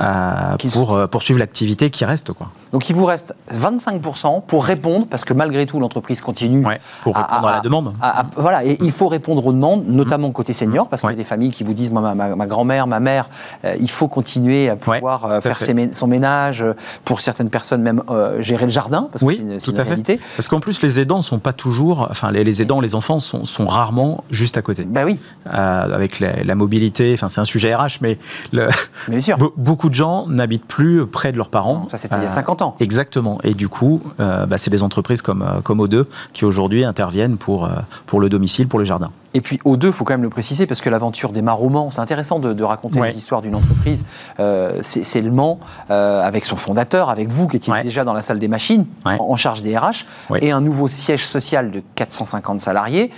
[0.00, 2.32] euh, pour euh, poursuivre l'activité qui reste.
[2.32, 2.50] Quoi.
[2.72, 6.64] Donc il vous reste 25% pour répondre, parce que malgré tout, l'entreprise continue.
[6.66, 7.94] Ouais, pour répondre à, la demande.
[8.02, 11.16] à- voilà, et il faut répondre aux demandes, notamment côté senior, parce qu'il y a
[11.16, 13.28] des familles qui vous disent, moi, ma, ma- ma grand-mère, ma mère,
[13.64, 16.72] euh, il faut continuer à pouvoir euh, faire ses son ménage, euh,
[17.04, 19.84] pour certaines personnes même euh, gérer le jardin, parce que Oui, c'est une, une à
[19.84, 19.88] fait.
[19.90, 20.20] réalité.
[20.36, 23.44] Parce qu'en plus, les aidants sont pas toujours, enfin, les, les aidants, les enfants sont,
[23.46, 24.84] sont rarement juste à côté.
[24.84, 28.18] Ben oui, Euh, avec la, la mobilité, enfin, c'est un sujet RH, mais
[28.52, 28.68] le-
[29.08, 29.38] mais bien sûr.
[29.38, 31.86] be- beaucoup de gens n'habitent plus près de leurs parents.
[31.88, 32.76] Ça, c'était il y a Euh, 50 ans.
[32.80, 33.38] Exactement.
[33.44, 37.36] Et du coup, euh, bah, c'est des entreprises comme, euh, comme O2 qui aujourd'hui interviennent
[37.36, 37.70] pour, euh,
[38.06, 39.10] pour le domicile, pour le jardin.
[39.34, 41.90] Et puis aux deux, il faut quand même le préciser, parce que l'aventure des romans,
[41.90, 43.10] c'est intéressant de, de raconter Ouais.
[43.10, 44.04] les histoires d'une entreprise.
[44.40, 45.58] Euh, c'est c'est le Mans,
[45.90, 47.82] euh, avec son fondateur, avec vous qui étiez Ouais.
[47.82, 49.16] déjà dans la salle des machines, Ouais.
[49.20, 50.38] en, en charge des RH, Ouais.
[50.42, 53.10] et un nouveau siège social de 450 salariés.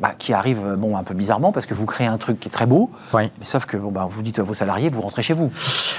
[0.00, 2.48] Bah, qui arrive euh, bon, un peu bizarrement parce que vous créez un truc qui
[2.48, 5.22] est très beau, mais sauf que bon, bah, vous dites à vos salariés, vous rentrez
[5.22, 5.50] chez vous.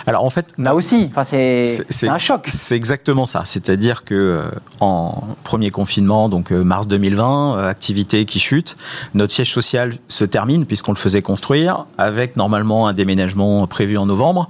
[0.06, 2.46] Alors en fait, Là aussi, enfin, c'est un choc.
[2.48, 3.42] C'est exactement ça.
[3.46, 4.44] C'est-à-dire que euh,
[4.80, 8.76] en premier confinement, donc euh, mars 2020, euh, activité qui chute,
[9.14, 14.06] notre siège social se termine puisqu'on le faisait construire avec normalement un déménagement prévu en
[14.06, 14.50] novembre.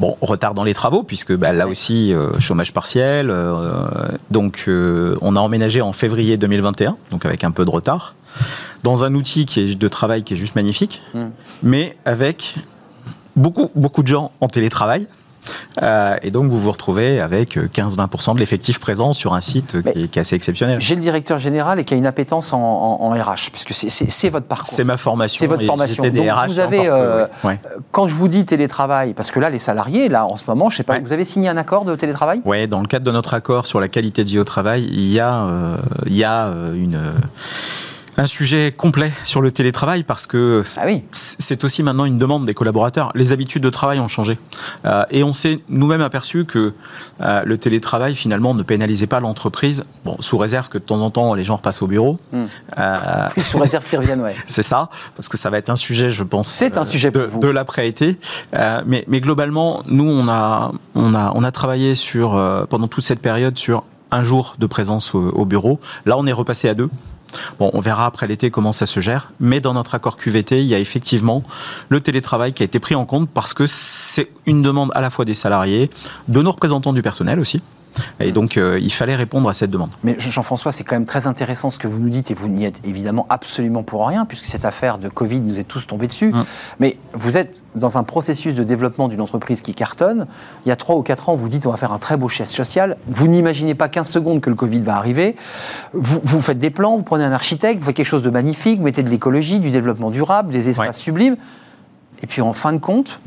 [0.00, 3.32] Bon, retard dans les travaux puisque bah, là aussi chômage partiel.
[4.30, 8.14] donc on a emménagé en février 2021, donc avec un peu de retard,
[8.82, 11.20] dans un outil qui est de travail qui est juste magnifique, Mm.
[11.62, 12.56] mais avec
[13.36, 15.06] beaucoup beaucoup de gens en télétravail.
[15.82, 19.74] Euh, et donc vous vous retrouvez avec euh, 15-20% de l'effectif présent sur un site
[19.74, 20.80] euh, qui, est, qui est assez exceptionnel.
[20.80, 23.88] J'ai le directeur général et qui a une appétence en, en- en RH, puisque c'est-
[23.88, 24.68] c'est votre parcours.
[24.72, 25.40] C'est ma formation.
[25.40, 26.00] C'est votre formation.
[26.04, 27.58] des Donc, RH vous avez, peu, euh, ouais.
[27.90, 30.76] Quand je vous dis télétravail, parce que là, les salariés, là, en ce moment, je
[30.76, 31.00] sais pas, Ouais.
[31.00, 32.40] vous avez signé un accord de télétravail?
[32.44, 35.10] Ouais, dans le cadre de notre accord sur la qualité de vie au travail, il
[35.10, 35.76] y a, euh,
[36.06, 37.10] il y a euh, une, euh,
[38.22, 41.02] un sujet complet sur le télétravail parce que Ah oui.
[41.10, 43.10] c'est aussi maintenant une demande des collaborateurs.
[43.16, 44.38] Les habitudes de travail ont changé.
[44.84, 46.72] Euh, et on s'est nous-mêmes aperçu que
[47.22, 51.10] euh, le télétravail, finalement, ne pénalisait pas l'entreprise, bon, sous réserve que de temps en
[51.10, 52.20] temps, les gens repassent au bureau.
[52.32, 52.44] Hmm.
[52.78, 54.36] Euh, Oui, sous réserve qu'ils reviennent, ouais.
[54.46, 56.48] c'est ça, parce que ça va être un sujet, je pense.
[56.48, 57.40] C'est un sujet pour de, vous.
[57.40, 58.18] de l'après-été.
[58.86, 63.20] Mais, mais globalement, nous, on a, on a, on a travaillé sur, pendant toute cette
[63.20, 65.80] période sur un jour de présence au bureau.
[66.06, 66.90] Là, on est repassé à deux.
[67.58, 69.30] Bon, on verra après l'été comment ça se gère.
[69.40, 71.42] Mais dans notre accord QVT, il y a effectivement
[71.88, 75.10] le télétravail qui a été pris en compte parce que c'est une demande à la
[75.10, 75.90] fois des salariés,
[76.28, 77.62] de nos représentants du personnel aussi.
[78.20, 79.90] Et donc, euh, il fallait répondre à cette demande.
[80.02, 82.64] Mais Jean-François, c'est quand même très intéressant ce que vous nous dites et vous n'y
[82.64, 86.32] êtes évidemment absolument pour rien puisque cette affaire de Covid nous est tous tombée dessus.
[86.32, 86.44] Mm.
[86.80, 90.26] Mais vous êtes dans un processus de développement d'une entreprise qui cartonne.
[90.64, 92.30] Il y a 3 ou 4 ans, vous dites on va faire un très beau
[92.30, 92.96] geste social.
[93.08, 95.36] Vous n'imaginez pas 15 secondes que le Covid va arriver.
[95.92, 98.78] Vous, vous faites des plans, vous prenez un architecte, vous faites quelque chose de magnifique,
[98.78, 101.02] vous mettez de l'écologie, du développement durable, des espaces Ouais.
[101.02, 101.36] sublimes.
[102.22, 103.20] Et puis en fin de compte,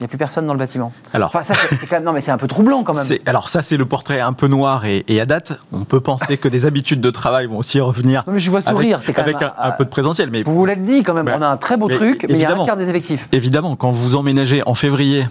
[0.00, 0.92] il n'y a plus personne dans le bâtiment.
[1.12, 2.04] Alors, Enfin, ça, c'est c'est quand même.
[2.04, 3.18] Non, mais c'est un peu troublant quand même.
[3.26, 6.36] Alors ça, c'est le portrait un peu noir et, et à date, on peut penser
[6.38, 9.00] que des habitudes de travail vont aussi revenir Non, mais je vois sourire.
[9.02, 9.50] C'est quand avec même.
[9.58, 10.30] un, un peu de présentiel.
[10.30, 12.34] Mais Vous vous l'êtes dit quand même, on a un très beau Mais truc, mais
[12.34, 13.28] il y a un quart des effectifs.
[13.32, 15.26] évidemment, quand vous emménagez en février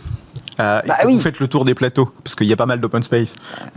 [0.59, 1.15] euh, Bah oui.
[1.15, 3.35] vous faites le tour des plateaux, parce qu'il y a pas mal d'open space,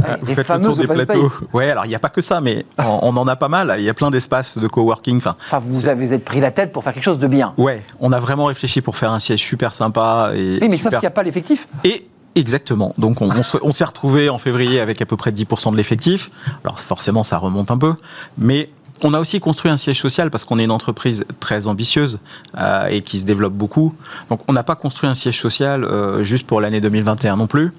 [0.09, 1.29] euh, vous faites le tour des plateaux.
[1.29, 1.49] space.
[1.53, 3.75] Ouais, alors il n'y a pas que ça, mais on, on en a pas mal.
[3.79, 5.17] Il y a plein d'espaces de coworking.
[5.19, 7.55] Enfin, Enfin, vous avez êtes pris la tête pour faire quelque chose de bien.
[7.59, 10.79] ouais, on a vraiment réfléchi pour faire un siège super sympa et Oui, mais sauf
[10.85, 11.69] super qu'il n'y a pas l'effectif.
[11.85, 12.95] Et exactement.
[12.99, 13.29] Donc on,
[13.63, 16.31] on s'est retrouvé en février avec à peu près 10% de l'effectif.
[16.65, 17.95] Alors forcément ça remonte un peu,
[18.39, 18.71] mais
[19.05, 22.19] on a aussi construit un siège social parce qu'on est une entreprise très ambitieuse
[22.57, 23.95] euh, et qui se développe beaucoup.
[24.29, 27.73] Donc on n'a pas construit un siège social euh, juste pour l'année 2021 non plus.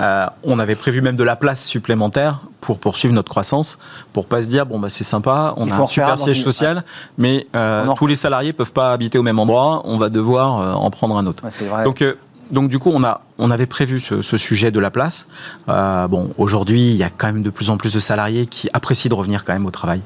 [0.00, 3.78] Euh, on avait prévu même de la place supplémentaire pour poursuivre notre croissance,
[4.12, 6.84] pour pas se dire bon bah c'est sympa, on Il a un super siège social,
[7.18, 9.82] mais euh, tous les salariés peuvent pas habiter au même endroit.
[9.84, 11.44] On va devoir euh, en prendre un autre.
[11.44, 11.84] Ouais.
[11.84, 12.14] Donc, euh,
[12.50, 15.26] donc du coup, on, a, on avait prévu ce, ce sujet de la place.
[15.68, 18.68] Euh, bon, aujourd'hui, il y a quand même de plus en plus de salariés qui
[18.72, 20.02] apprécient de revenir quand même au travail.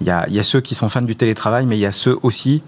[0.00, 1.86] Il y a, il y a ceux qui sont fans du télétravail, mais il y
[1.86, 2.62] a ceux aussi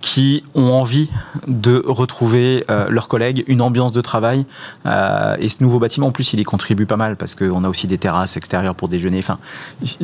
[0.00, 1.10] qui ont envie
[1.46, 4.44] de retrouver euh, leurs collègues, une ambiance de travail.
[4.84, 7.68] Euh, et ce nouveau bâtiment, en plus, il y contribue pas mal parce qu'on a
[7.68, 9.20] aussi des terrasses extérieures pour déjeuner.
[9.20, 9.38] Enfin,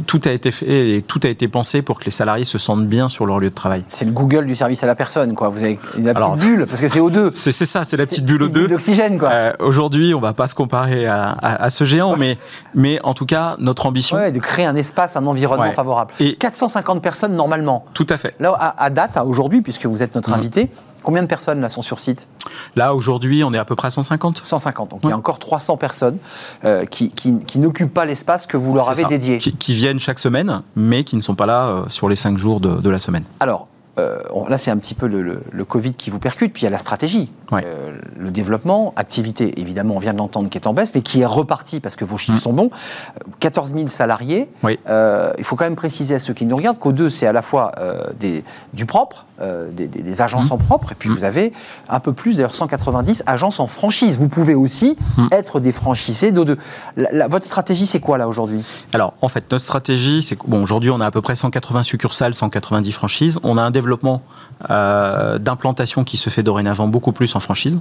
[0.06, 2.86] tout a été fait et tout a été pensé pour que les salariés se sentent
[2.86, 3.82] bien sur leur lieu de travail.
[3.90, 5.48] C'est le Google du service à la personne, quoi.
[5.48, 7.30] Vous avez une petite Alors- bulle, parce que c'est O2.
[7.32, 8.68] C'est ça, c'est la petite bulle une aux deux.
[8.68, 9.30] d'oxygène, quoi.
[9.32, 12.38] Euh, Aujourd'hui, on va pas se comparer à, à- à ce géant, mais,
[12.74, 15.72] mais en tout cas, notre ambition, Ouais, de créer un espace, un environnement Ouais.
[15.72, 16.12] favorable.
[16.20, 17.84] Et- 450 personnes normalement.
[17.94, 18.34] tout à fait.
[18.40, 20.36] Là, à, à date, à aujourd'hui, puisque vous êtes notre Mhm.
[20.36, 20.70] invité,
[21.02, 22.28] combien de personnes là sont sur site?
[22.76, 24.40] Là, aujourd'hui, on est à peu près à 150.
[24.44, 24.90] 150.
[24.90, 26.18] Donc il y a encore 300 personnes
[26.64, 29.09] euh, qui, qui- qui n'occupent pas l'espace que vous leur avez ça.
[29.09, 29.38] dédié.
[29.38, 32.38] Qui, qui viennent chaque semaine, mais qui ne sont pas là euh, sur les cinq
[32.38, 33.24] jours de, de la semaine.
[33.40, 33.68] Alors,
[33.99, 34.18] euh,
[34.49, 36.68] là, c'est un petit peu le, le- le Covid qui vous percute, puis il y
[36.68, 37.32] a la stratégie.
[37.53, 37.62] Ouais.
[37.64, 41.20] Euh, le développement, activité, évidemment, on vient de l'entendre, qui est en baisse, mais qui
[41.20, 42.40] est reparti parce que vos chiffres Mm.
[42.42, 42.70] sont bons.
[43.16, 44.51] Euh, 14 000 salariés.
[44.62, 44.78] Oui.
[44.88, 47.32] Euh, il faut quand même préciser à ceux qui nous regardent qu'au deux, c'est à
[47.32, 50.53] la fois euh, des, du propre, euh, des, des- des agences Mm.
[50.53, 51.14] en propre, et puis Mm.
[51.14, 51.53] vous avez
[51.89, 54.16] un peu plus, d'ailleurs 190 agences en franchise.
[54.18, 55.26] Vous pouvez aussi Mm.
[55.32, 56.57] être des franchisés d'O2.
[56.97, 58.62] La- la- votre stratégie, c'est quoi là aujourd'hui?
[58.93, 61.82] Alors, en fait, notre stratégie, c'est que, bon, aujourd'hui, on a à peu près 180
[61.82, 63.39] succursales, 190 franchises.
[63.43, 64.22] On a un développement
[64.70, 67.78] euh, d'implantation qui se fait dorénavant beaucoup plus en franchise.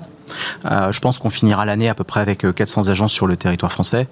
[0.70, 3.36] Euh, je pense qu'on finira l'année à peu près avec euh, 400 agences sur le
[3.36, 4.08] territoire français.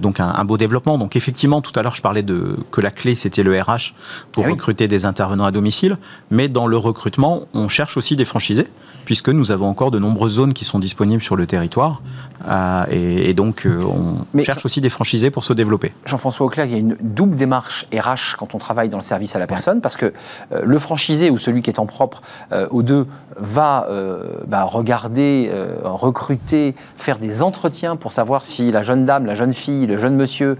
[0.00, 0.96] Donc, un, un beau développement.
[0.98, 3.94] Donc, effectivement, tout à l'heure, je parlais de que la clé, c'était le RH
[4.32, 4.52] pour Ah oui.
[4.52, 5.98] recruter des intervenants à domicile.
[6.30, 8.66] Mais dans le recrutement, on cherche aussi des franchisés,
[9.04, 12.02] puisque nous avons encore de nombreuses zones qui sont disponibles sur le territoire.
[12.48, 15.92] Euh, et, et donc, euh, on Mais- cherche aussi des franchisés pour se développer.
[16.06, 19.34] Jean-François Auclair, il y a une double démarche RH quand on travaille dans le service
[19.34, 20.12] à la personne, parce que
[20.52, 22.22] euh, le franchisé ou celui qui est en propre
[22.70, 23.06] aux deux
[23.38, 23.88] va
[24.46, 25.50] bah, regarder,
[25.84, 30.14] recruter, faire des entretiens pour savoir si la jeune dame, la jeune fille, le jeune
[30.16, 30.58] monsieur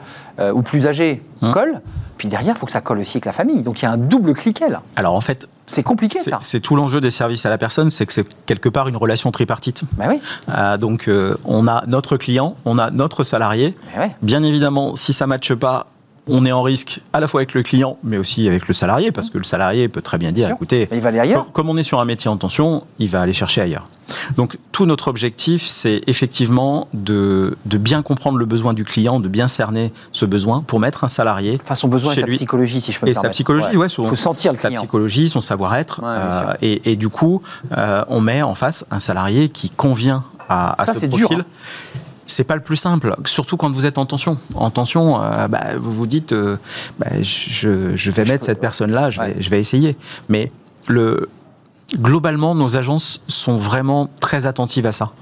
[0.55, 1.51] ou plus âgé Hein.
[1.53, 1.81] colle.
[2.23, 3.63] Puis derrière, il faut que ça colle aussi avec la famille.
[3.63, 4.83] Donc il y a un double cliquet là.
[4.95, 6.39] Alors, en fait, C'est compliqué C'est ça.
[6.41, 9.33] c'est tout l'enjeu des services à la personne, c'est que c'est quelque part une relation
[9.33, 9.83] tripartite.
[9.95, 10.21] Bah oui.
[10.49, 13.75] Euh, donc, euh, on a notre client, on a notre salarié.
[13.97, 14.17] bah ouais.
[14.23, 15.89] Bien évidemment, si ça ne matche pas,
[16.29, 19.11] on est en risque à la fois avec le client, mais aussi avec le salarié,
[19.11, 21.51] parce que le salarié peut très bien dire, écoutez, Il va aller ailleurs.
[21.53, 23.89] comme- on est sur un métier en tension, il va aller chercher ailleurs.
[24.37, 29.29] Donc, tout notre objectif, c'est effectivement de, de bien comprendre le besoin du client, de
[29.29, 32.37] bien cerner ce besoin pour mettre un salarié Enfin, son besoin et chez sa lui.
[32.37, 34.09] psychologie, si je peux me et sa psychologie, ouais, souvent.
[34.09, 34.83] Il faut sentir le sa client.
[34.83, 36.01] psychologie, son savoir-être.
[36.03, 37.43] Ouais, euh, et, et du coup,
[37.77, 41.45] euh, on met en face un salarié qui convient à, à Ça, ce dur, profil.
[41.45, 41.99] hein.
[42.27, 44.39] C'est pas le plus simple, surtout quand vous êtes en tension.
[44.55, 46.57] En tension, euh, bah, vous vous dites, euh,
[46.99, 49.37] bah, je, je vais mettre cette personne-là, je, vais- Ouais.
[49.39, 49.97] je vais essayer.
[50.29, 50.51] Mais
[50.89, 51.29] le,
[51.99, 55.13] globalement, nos agences sont vraiment très attentives à ça.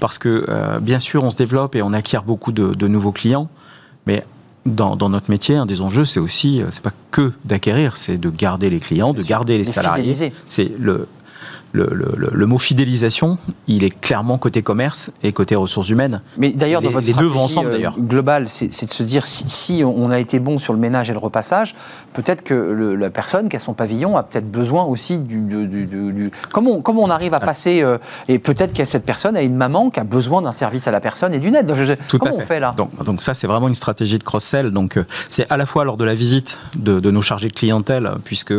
[0.00, 3.12] Parce que, euh, bien sûr, on se développe et on acquiert beaucoup de, de nouveaux
[3.12, 3.48] clients,
[4.06, 4.24] mais
[4.66, 8.28] dans, dans notre métier, un des enjeux, c'est aussi, c'est pas que d'acquérir, c'est de
[8.28, 9.28] garder les clients, de sûr.
[9.28, 10.32] garder les salariés.
[10.46, 11.08] C'est le,
[11.72, 11.88] le,
[12.32, 16.22] le- mot fidélisation, il est clairement côté commerce et côté ressources humaines.
[16.38, 17.94] Mais d'ailleurs, dans votre les deux vont stratégie, ensemble, euh, d'ailleurs.
[17.98, 21.12] globale, c'est de se dire si, si on a été bon sur le ménage et
[21.12, 21.74] le repassage,
[22.14, 25.40] peut-être que le- la personne qui a son pavillon a peut-être besoin aussi du.
[25.40, 27.98] du, du- du- du- Comment, on, comment on arrive à passer euh,
[28.28, 31.00] Et peut-être que cette personne a une maman qui a besoin d'un service à la
[31.00, 31.72] personne et d'une aide.
[31.74, 32.60] Je- Tout comment à on fait.
[32.60, 32.72] là?
[32.76, 34.70] Donc, donc ça, c'est vraiment une stratégie de cross-sell.
[34.70, 37.52] Donc euh, c'est à la fois lors de la visite de, de nos chargés de
[37.52, 38.54] clientèle, puisque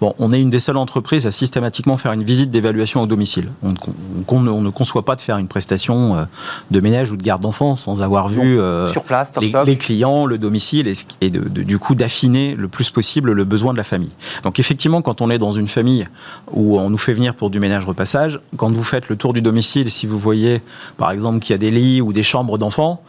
[0.00, 3.50] bon, on est une des seules entreprises à systématiquement faire une visite d'évaluation au domicile.
[3.62, 3.92] On, ne con-
[4.28, 6.22] on ne- on ne conçoit pas de faire une prestation euh,
[6.70, 10.26] de ménage ou de garde d'enfants sans avoir vu euh, Sur place, toc les, clients,
[10.26, 13.44] le domicile, et, ce qui- et de- de- du coup d'affiner le plus possible le
[13.44, 14.10] besoin de la famille.
[14.42, 16.06] Donc effectivement, quand on est dans une famille
[16.52, 19.90] où on nous fait venir pour du ménage-repassage, quand vous faites le tour du domicile,
[19.90, 20.60] si vous voyez
[20.96, 23.02] par exemple qu'il y a des lits ou des chambres d'enfants,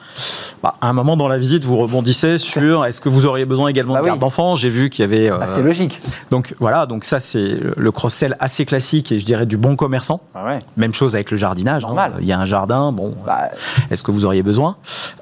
[0.63, 3.69] bah, à un moment dans la visite, vous rebondissez sur est-ce que vous auriez besoin
[3.69, 4.09] également Bah de oui.
[4.09, 4.55] garde d'enfants?
[4.55, 5.30] J'ai vu qu'il y avait...
[5.30, 5.99] euh, Bah, c'est logique.
[6.30, 10.22] donc voilà, donc ça c'est le cross-sell assez classique et je dirais du bon commerçant.
[10.36, 10.59] Ah ouais.
[10.78, 11.84] Même chose avec le jardinage.
[11.84, 11.88] hein.
[11.88, 12.13] Normal.
[12.22, 13.49] Il y a un jardin, bon, Bah,
[13.89, 14.76] est-ce que vous auriez besoin?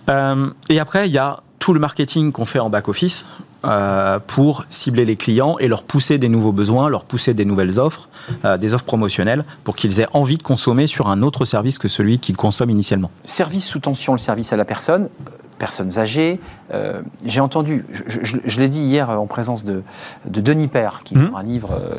[0.10, 3.26] Euh, Et après, il y a tout le marketing qu'on fait en back-office
[3.66, 7.80] euh, pour cibler les clients et leur pousser des nouveaux besoins, leur pousser des nouvelles
[7.80, 8.10] offres,
[8.44, 11.88] euh, des offres promotionnelles, pour qu'ils aient envie de consommer sur un autre service que
[11.88, 13.10] celui qu'ils consomment initialement.
[13.24, 15.30] service sous tension, le service à la personne, euh,
[15.64, 16.42] personnes âgées.
[16.74, 19.82] euh, J'ai entendu, je, je- je l'ai dit hier en présence de,
[20.28, 21.96] de Denis Père, qui dans un livre, euh,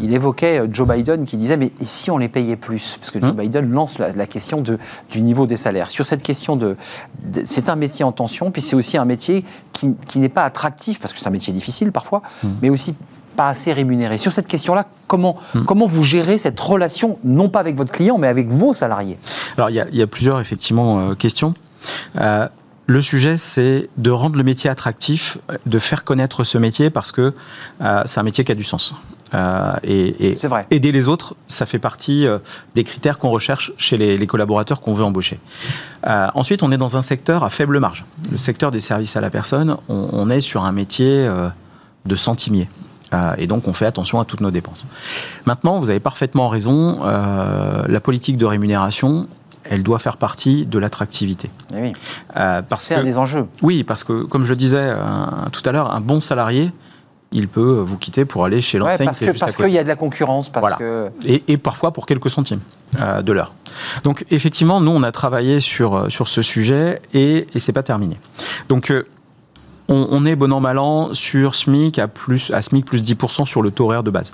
[0.00, 2.96] il évoquait euh, Joe Biden qui disait mais et si on les payait plus?
[2.98, 3.36] Parce que Joe Mhm.
[3.42, 4.78] Biden lance la, la question de,
[5.10, 5.90] du niveau des salaires.
[5.90, 6.76] Sur cette question de,
[7.24, 9.44] de- c'est un métier en tension, puis c'est aussi un métier
[9.74, 12.50] qui, qui n'est pas attractif parce que c'est un métier difficile parfois, Mhm.
[12.62, 12.94] mais aussi
[13.36, 14.16] pas assez rémunéré.
[14.16, 15.64] Sur cette question-là, comment, Mhm.
[15.66, 19.18] comment vous gérez cette relation, non pas avec votre client, mais avec vos salariés?
[19.58, 21.52] Alors, il y a, il y a plusieurs, effectivement, euh, questions.
[22.18, 22.48] Euh,
[22.86, 27.32] le sujet, c'est de rendre le métier attractif, de faire connaître ce métier parce que
[27.80, 28.94] euh, c'est un métier qui a du sens.
[29.34, 30.66] Euh, et, vrai.
[30.70, 32.38] aider les autres, ça fait partie euh,
[32.74, 35.40] des critères qu'on recherche chez les, les collaborateurs qu'on veut embaucher.
[36.06, 38.04] Euh, ensuite, on est dans un secteur à faible marge.
[38.30, 41.28] Le secteur des services à la personne, on, on est sur un métier
[42.04, 42.68] de centimier.
[43.38, 44.88] Et donc, on fait attention à toutes nos dépenses.
[45.46, 49.28] Maintenant, vous avez parfaitement raison, la politique de rémunération,
[49.68, 51.50] elle doit faire partie de l'attractivité.
[51.74, 51.92] Eh oui.
[52.36, 53.46] Euh, parce C'est que, un des enjeux.
[53.62, 54.96] oui, parce que, comme je disais euh,
[55.52, 56.70] tout à l'heure, un bon salarié,
[57.32, 59.46] il peut vous quitter pour aller chez Ouais, l'enseigne parce qui est que juste à
[59.46, 60.76] parce qu'il y a de la concurrence, parce Voilà.
[60.76, 62.60] que et, et parfois pour quelques centimes
[63.00, 63.54] euh, de l'heure.
[64.04, 67.82] Donc effectivement, nous on a travaillé sur, euh, sur ce sujet et, et c'est pas
[67.82, 68.18] terminé.
[68.68, 68.92] Donc
[69.88, 73.44] on, on est bon an mal an sur SMIC à, plus, à SMIC plus 10%
[73.46, 74.32] sur le taux horaire de base.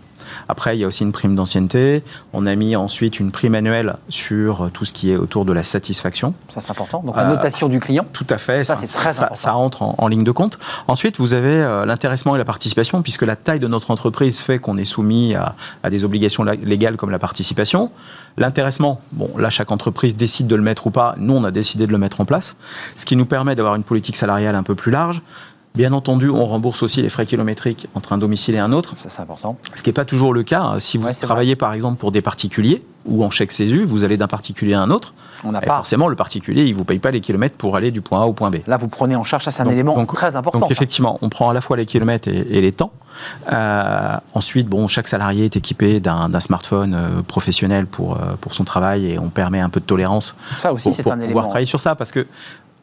[0.48, 2.04] Après, il y a aussi une prime d'ancienneté.
[2.32, 5.52] On a mis ensuite une prime annuelle sur euh, tout ce qui est autour de
[5.52, 6.34] la satisfaction.
[6.48, 7.02] ça c'est important.
[7.04, 8.04] Donc la Euh, notation du client.
[8.12, 8.64] Tout à fait.
[8.64, 9.34] Ça, c'est très ça, important.
[9.34, 10.58] ça entre en, en ligne de compte.
[10.86, 14.58] Ensuite, vous avez euh, l'intéressement et la participation, puisque la taille de notre entreprise fait
[14.58, 17.90] qu'on est soumis à, à des obligations légales comme la participation.
[18.36, 21.14] L'intéressement, bon, là, chaque entreprise décide de le mettre ou pas.
[21.18, 22.56] Nous, on a décidé de le mettre en place,
[22.96, 25.22] ce qui nous permet d'avoir une politique salariale un peu plus large.
[25.76, 28.96] Bien entendu, on rembourse aussi les frais kilométriques entre un domicile et un autre.
[28.96, 29.56] Ça c'est important.
[29.76, 30.74] Ce qui n'est pas toujours le cas.
[30.80, 34.16] Si vous Ouais, travaillez par exemple pour des particuliers ou en chèque CESU, vous allez
[34.16, 35.14] d'un particulier à un autre.
[35.42, 35.76] On n'a et pas.
[35.76, 38.26] forcément, le particulier, il ne vous paye pas les kilomètres pour aller du point A
[38.26, 38.56] au point B.
[38.66, 40.58] Là vous prenez en charge, ça c'est un Donc- élément donc- très important.
[40.58, 40.72] Donc ça.
[40.72, 42.90] effectivement, on prend à la fois les kilomètres et, et les temps.
[43.52, 48.64] Euh, ensuite, bon, chaque salarié est équipé d'un smartphone euh, professionnel pour, euh, pour son
[48.64, 51.28] travail et on permet un peu de tolérance Ça aussi pour, c'est pour un pouvoir
[51.30, 51.42] élément.
[51.42, 52.26] travailler sur ça parce que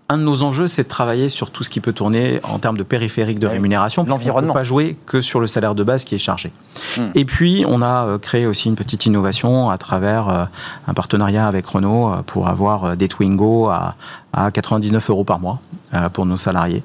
[0.10, 2.78] un de nos enjeux, c'est de travailler sur tout ce qui peut tourner en termes
[2.78, 4.06] de périphérique de rémunération.
[4.06, 4.54] l'environnement.
[4.54, 6.52] peut pas jouer que sur le salaire de base qui est chargé.
[6.98, 7.08] Hmm.
[7.14, 10.46] Et puis, on a euh, créé aussi une petite innovation à travers euh,
[10.88, 13.96] un partenariat avec Renault euh, pour avoir des Twingo à,
[14.32, 15.60] à 99 euros par mois
[16.14, 16.84] pour nos salariés.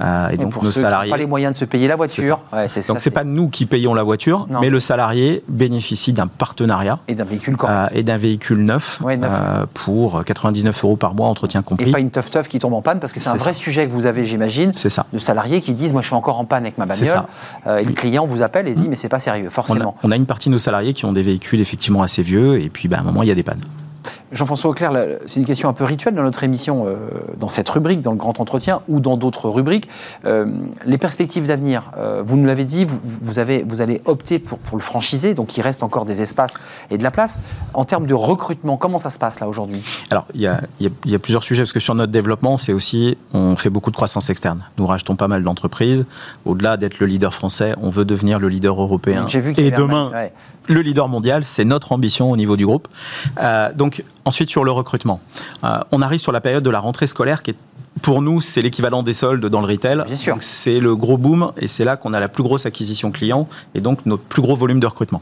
[0.00, 1.10] Euh, et Et donc, pour nos ceux qui n'ont salariés.
[1.10, 3.92] pas les moyens de se payer la voiture, ouais, Donc, c'est pas nous qui payons
[3.92, 4.60] la voiture, Non.
[4.60, 7.90] mais le salarié bénéficie d'un partenariat et d'un véhicule correct.
[7.92, 9.30] euh, et d'un véhicule neuf, Ouais, neuf.
[9.32, 11.90] euh, pour 99 euros par mois, entretien et compris.
[11.90, 13.58] pas une teuf teuf qui tombe en panne parce que c'est un vrai ça.
[13.58, 15.06] sujet que vous avez, j'imagine, C'est ça.
[15.12, 17.06] de salariés qui disent moi je suis encore en panne avec ma bagnole.
[17.06, 17.26] ça.
[17.80, 19.96] Et le client vous appelle et dit mais c'est pas sérieux, On a, forcément.
[20.04, 22.68] on a une partie de nos salariés qui ont des véhicules effectivement assez vieux, et
[22.70, 23.60] puis bah, à un moment, il y a des pannes.
[24.32, 24.92] Jean-François Auclair,
[25.26, 26.96] c'est une question un peu rituelle dans notre émission, euh,
[27.38, 29.88] dans cette rubrique, dans le grand entretien ou dans d'autres rubriques.
[30.24, 30.46] Euh,
[30.86, 34.58] les perspectives d'avenir, euh, vous nous l'avez dit, vous, vous avez, vous allez opter pour,
[34.58, 36.54] pour le franchiser, donc il reste encore des espaces
[36.90, 37.38] et de la place.
[37.74, 39.82] En termes de recrutement, comment ça se passe là aujourd'hui?
[40.10, 41.94] Alors, il y, a, il y a- il y a plusieurs sujets, parce que sur
[41.94, 44.64] notre développement, c'est aussi, on fait beaucoup de croissance externe.
[44.78, 46.06] Nous rachetons pas mal d'entreprises.
[46.44, 49.24] Au-delà d'être le leader français, on veut devenir le leader européen.
[49.26, 50.32] Vu Et demain, ouais.
[50.68, 52.88] le leader mondial, c'est notre ambition au niveau du groupe.
[53.40, 55.20] Euh, donc, ensuite, sur le recrutement.
[55.64, 57.56] Euh, on arrive sur la période de la rentrée scolaire qui est
[58.02, 60.04] pour nous, c'est l'équivalent des soldes dans le retail.
[60.06, 60.34] Bien sûr.
[60.34, 63.48] Donc, C'est le gros boom et c'est là qu'on a la plus grosse acquisition client
[63.74, 65.20] et donc notre plus gros volume de recrutement.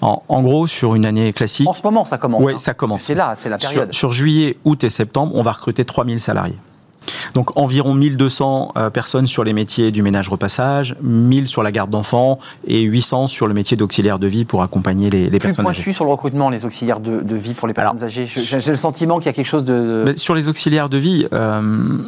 [0.00, 2.44] En, en gros, sur une année classique, En ce moment, ça commence.
[2.44, 2.58] Oui, hein.
[2.58, 3.02] ça commence.
[3.02, 3.92] C'est là, c'est la sur, période.
[3.92, 6.56] sur juillet, août et septembre, on va recruter 3000 salariés.
[7.34, 12.38] Donc environ 1200 euh, personnes sur les métiers du ménage-repassage, 1000 sur la garde d'enfants
[12.66, 15.82] et 800 sur le métier d'auxiliaire de vie pour accompagner les, les Plus personnes âgées.
[15.82, 18.26] pointu sur le recrutement, les auxiliaires de, de vie pour les personnes Alors, âgées.
[18.26, 20.04] J'ai le sentiment qu'il y a quelque chose de.
[20.06, 21.60] Mais sur les auxiliaires de vie, euh,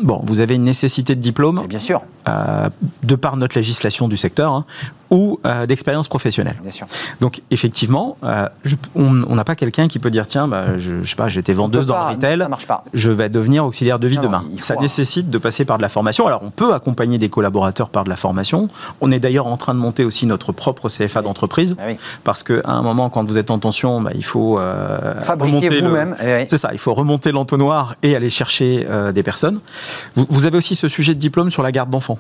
[0.02, 2.68] bon, vous avez une nécessité de diplôme bien sûr, euh,
[3.02, 4.64] de par notre législation du secteur hein,
[5.12, 6.56] ou euh, d'expérience professionnelle.
[6.62, 6.86] bien sûr.
[7.20, 11.08] Donc effectivement, euh, je- on n'a pas quelqu'un qui peut dire tiens, bah, je, je
[11.10, 12.82] sais pas, j'étais vendeuse dans pas, le retail, Ça marche pas.
[12.94, 14.44] je vais devenir auxiliaire de vie Non, demain.
[14.58, 16.26] Ça nécessite de passer par de la formation.
[16.26, 18.68] Alors on peut accompagner des collaborateurs par de la formation.
[19.02, 21.96] On est d'ailleurs en train de monter aussi notre propre CFA d'entreprise Ah oui.
[22.24, 26.16] parce qu'à un moment, quand vous êtes en tension, bah, il faut euh, le- vous-même.
[26.22, 26.46] Eh oui.
[26.48, 29.60] c'est ça, il faut remonter l'entonnoir et aller chercher des personnes.
[30.14, 32.18] Vous, vous avez aussi ce sujet de diplôme sur la garde d'enfants.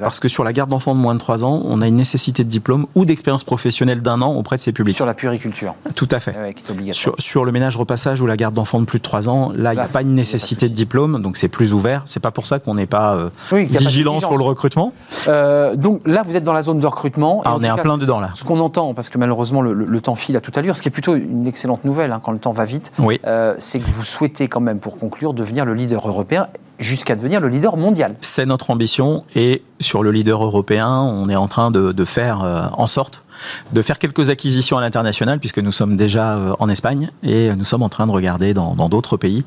[0.00, 2.44] Parce que sur la garde d'enfants de moins de 3 ans, on a une nécessité
[2.44, 4.96] de diplôme ou d'expérience professionnelle d'un an auprès de ces publics.
[4.96, 6.30] Sur la puriculture, Tout à fait.
[6.38, 6.54] ouais,
[6.90, 6.92] est.
[6.94, 9.74] Sur, sur le ménage repassage ou la garde d'enfants de plus de 3 ans, là,
[9.74, 12.02] il n'y a pas une nécessité pas de de diplôme, donc c'est plus ouvert.
[12.06, 14.92] C'est pas pour ça qu'on n'est pas euh, Oui, vigilant sur le recrutement.
[15.28, 17.42] Euh, donc là, vous êtes dans la zone de recrutement.
[17.44, 18.30] Ah, on est en cas, plein dedans là.
[18.34, 20.82] Ce qu'on entend, parce que malheureusement le, le- le temps file à toute allure, ce
[20.82, 23.20] qui est plutôt une excellente nouvelle hein, quand le temps va vite, Oui.
[23.26, 26.46] euh, c'est que vous souhaitez quand même, pour conclure, devenir le leader européen
[26.78, 28.14] jusqu'à devenir le leader mondial.
[28.20, 32.62] C'est notre ambition et sur le leader européen, on est en train de, faire euh,
[32.72, 33.24] en sorte
[33.72, 37.64] de faire quelques acquisitions à l'international puisque nous sommes déjà euh, en Espagne et nous
[37.64, 39.44] sommes en train de regarder dans d'autres pays,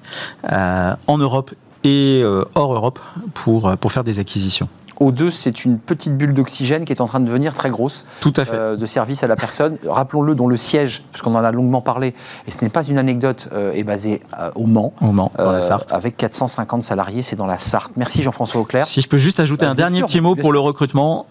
[0.51, 1.51] euh, en Europe
[1.84, 2.23] et
[2.53, 2.99] hors Europe
[3.34, 4.69] pour, pour faire des acquisitions.
[5.01, 8.31] O2, c'est une petite bulle d'oxygène qui est en train de devenir très grosse, Tout
[8.37, 8.55] à fait.
[8.55, 9.77] euh, de service à la personne.
[9.87, 12.13] Rappelons-le, dont le siège, puisqu'on en a longuement parlé,
[12.47, 14.93] et ce n'est pas une anecdote, euh, est basé euh, au Mans.
[15.01, 15.91] Au Mans, dans la Sarthe.
[15.91, 17.91] Avec 450 salariés, c'est dans la Sarthe.
[17.97, 18.85] Merci Jean-François Auclair.
[18.85, 21.25] Si je peux juste ajouter Bah, un dernier sûr, petit mot pour le recrutement,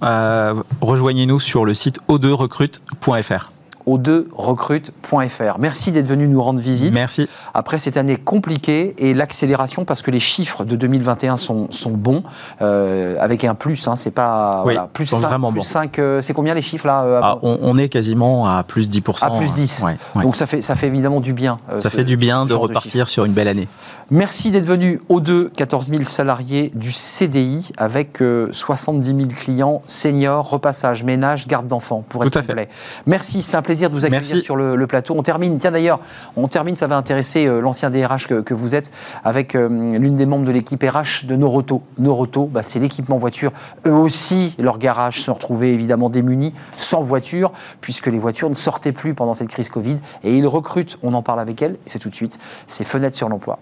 [0.80, 3.50] rejoignez-nous sur le site o2recrute.fr.
[3.86, 5.58] O2recrute.fr.
[5.58, 6.92] Merci d'être venu nous rendre visite.
[6.92, 7.28] Merci.
[7.54, 12.22] Après cette année compliquée et l'accélération, parce que les chiffres de 2021 sont, sont bons,
[12.62, 14.62] euh, avec un plus, hein, c'est pas.
[14.66, 15.64] Oui, plus ils sont 5, vraiment plus bons.
[15.64, 18.88] 5, euh, c'est combien les chiffres là euh, Ah, on, on est quasiment à plus
[18.88, 19.24] 10%.
[19.24, 19.82] À plus 10.
[19.84, 20.22] Ouais, ouais.
[20.22, 21.58] Donc ça fait, ça fait évidemment du bien.
[21.78, 23.68] ça fait du bien de repartir sur une belle année.
[24.10, 29.82] Merci d'être venu aux deux 14 000 salariés du CDI avec euh, 70 000 clients
[29.86, 32.68] seniors, repassage, ménage, garde d'enfants pour être Tout à fait.
[33.06, 34.40] Merci, c'était un plaisir de vous accueillir Merci.
[34.40, 35.14] sur le, le plateau.
[35.16, 36.00] On termine, tiens d'ailleurs,
[36.36, 38.90] on termine, ça va intéresser euh, l'ancien DRH que, que vous êtes
[39.24, 41.82] avec euh, l'une des membres de l'équipe RH de Noroto.
[41.98, 43.52] Noroto, bah, c'est l'équipement voiture.
[43.86, 48.92] Eux aussi, leurs garages se retrouvés évidemment démunis, sans voiture, puisque les voitures ne sortaient
[48.92, 49.98] plus pendant cette crise Covid.
[50.24, 53.16] Et ils recrutent, on en parle avec elle, et c'est tout de suite, c'est Fenêtres
[53.16, 53.58] sur l'emploi.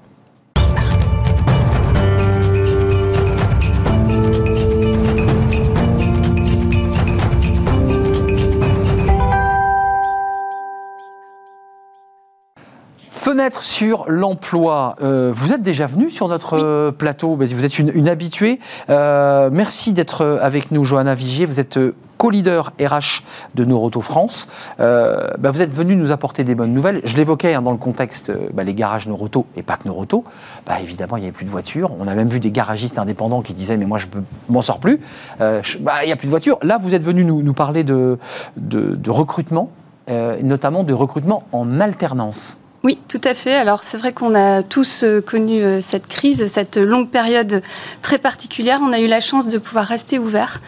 [13.29, 14.97] Fenêtre sur l'emploi.
[15.03, 18.59] Euh, vous êtes déjà venu sur notre euh, plateau, vous êtes une, une habituée.
[18.89, 21.45] Euh, merci d'être avec nous, Johanna Vigier.
[21.45, 21.79] Vous êtes
[22.17, 23.23] co-leader RH
[23.55, 24.49] de Noroto France.
[24.81, 27.03] Euh, bah, vous êtes venu nous apporter des bonnes nouvelles.
[27.05, 30.25] Je l'évoquais hein, dans le contexte, bah, les garages Noroto et pas que Noroto.
[30.67, 31.91] Bah, évidemment, il n'y avait plus de voitures.
[32.01, 34.07] On a même vu des garagistes indépendants qui disaient Mais moi, je
[34.49, 35.01] m'en sors plus.
[35.43, 36.59] Euh, je- bah, Il n'y a plus de voitures.
[36.63, 38.17] Là, vous êtes venu nous, nous parler de,
[38.57, 39.69] de, de recrutement,
[40.09, 42.57] euh, notamment de recrutement en alternance.
[42.85, 43.57] Oui, tout à fait.
[43.57, 47.61] Alors c'est vrai qu'on a tous euh, connu euh, cette crise, cette longue période
[48.03, 48.79] très particulière.
[48.81, 50.61] On a eu la chance de pouvoir rester ouvert.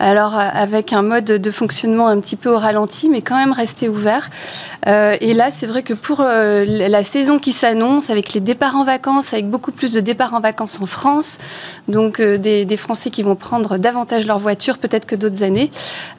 [0.00, 3.52] Alors euh, avec un mode de fonctionnement un petit peu au ralenti, mais quand même
[3.52, 4.28] rester ouvert.
[4.84, 9.32] Et là, c'est vrai que pour la saison qui s'annonce, avec les départs en vacances,
[9.32, 11.38] avec beaucoup plus de départs en vacances en France,
[11.86, 15.70] donc des, Français qui vont prendre davantage leur voiture peut-être que d'autres années,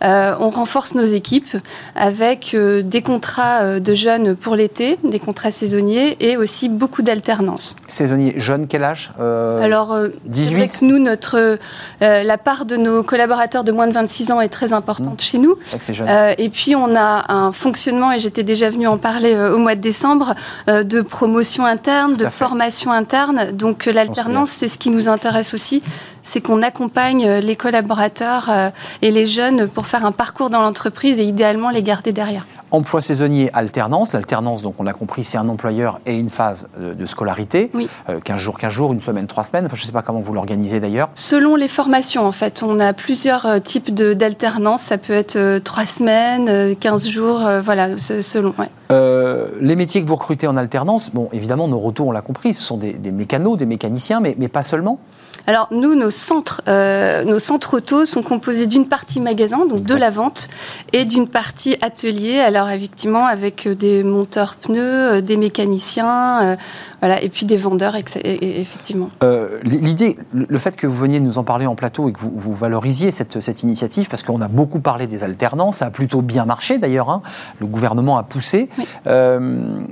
[0.01, 1.57] on renforce nos équipes
[1.95, 7.75] avec des contrats de jeunes pour l'été, des contrats très saisonniers et aussi beaucoup d'alternance.
[7.89, 10.55] Saisonnier jeune, quel âge euh, Alors, euh, c'est 18?
[10.55, 11.57] vrai que nous, notre, euh,
[11.99, 15.55] la part de nos collaborateurs de moins de 26 ans est très importante chez nous.
[15.89, 16.07] Jeune.
[16.09, 19.57] Euh, et puis on a un fonctionnement, et j'étais déjà venue en parler euh, au
[19.57, 20.33] mois de décembre,
[20.69, 22.29] euh, de promotion interne, de fait.
[22.29, 23.51] formation interne.
[23.51, 25.83] Donc euh, l'alternance, c'est ce qui nous intéresse aussi,
[26.23, 28.69] c'est qu'on accompagne euh, les collaborateurs euh,
[29.01, 32.45] et les jeunes pour faire un parcours dans l'entreprise et idéalement les garder derrière.
[32.73, 34.13] Emploi saisonnier, alternance.
[34.13, 37.69] L'alternance, donc on l'a compris, c'est un employeur et une phase de, de scolarité.
[37.75, 37.87] Oui.
[38.09, 39.67] Euh, 15 jours, 15 jours, une semaine, 3 semaines.
[39.67, 41.09] Enfin, je ne sais pas comment vous l'organisez d'ailleurs.
[41.13, 44.81] Selon les formations, en fait, on a plusieurs euh, types d'alternance.
[44.81, 48.55] Ça peut être euh, trois semaines, euh, 15 jours, euh, voilà, selon.
[48.57, 48.69] ouais.
[48.91, 52.55] Euh, les métiers que vous recrutez en alternance, bon, évidemment, nos retours, on l'a compris,
[52.55, 54.97] ce sont des, des mécanos, des mécaniciens, mais, mais pas seulement.
[55.45, 59.95] Alors nous, nos centres, euh, nos centres auto sont composés d'une partie magasin, donc de
[59.95, 60.47] la vente,
[60.93, 62.39] et d'une partie atelier.
[62.39, 64.79] Alors effectivement, avec euh, des monteurs pneus,
[65.15, 66.55] euh, des mécaniciens, euh,
[67.01, 69.09] voilà, et puis des vendeurs, effectivement.
[69.23, 72.31] Euh, L'idée, le fait que vous veniez nous en parler en plateau et que vous,
[72.33, 76.21] vous valorisiez cette, cette initiative, parce qu'on a beaucoup parlé des alternances, ça a plutôt
[76.21, 77.21] bien marché d'ailleurs, hein,
[77.59, 78.85] le gouvernement a poussé, Oui.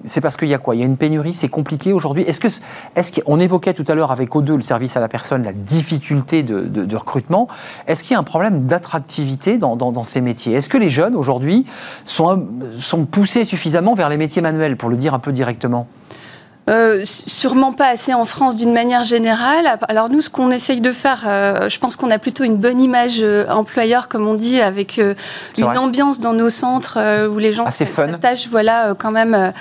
[0.05, 0.75] C'est parce qu'il y a quoi?
[0.75, 2.23] Il y a une pénurie, c'est compliqué aujourd'hui?
[2.23, 2.47] Est-ce que,
[2.95, 6.43] est-ce qu'on évoquait tout à l'heure avec O2, le service à la personne, la difficulté
[6.43, 7.47] de, recrutement.
[7.87, 10.53] Est-ce qu'il y a un problème d'attractivité dans, ces métiers?
[10.53, 11.65] Est-ce que les jeunes aujourd'hui
[12.05, 12.47] sont,
[12.79, 15.87] sont poussés suffisamment vers les métiers manuels, pour le dire un peu directement?
[16.69, 19.79] Euh, sûrement pas assez en France d'une manière générale.
[19.87, 22.79] Alors nous, ce qu'on essaye de faire, euh, je pense qu'on a plutôt une bonne
[22.79, 25.15] image euh, employeur, comme on dit, avec une
[25.63, 25.77] vrai.
[25.77, 29.53] ambiance dans nos centres où les gens s'attachent, voilà, quand même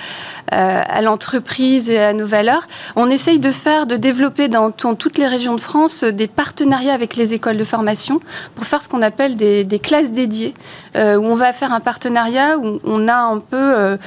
[0.51, 2.67] à l'entreprise et à nos valeurs.
[2.95, 6.93] On essaye de faire, de développer dans, dans toutes les régions de France des partenariats
[6.93, 8.19] avec les écoles de formation
[8.55, 10.53] pour faire ce qu'on appelle des, des classes dédiées,
[10.95, 13.97] où on va faire un partenariat où on a un peu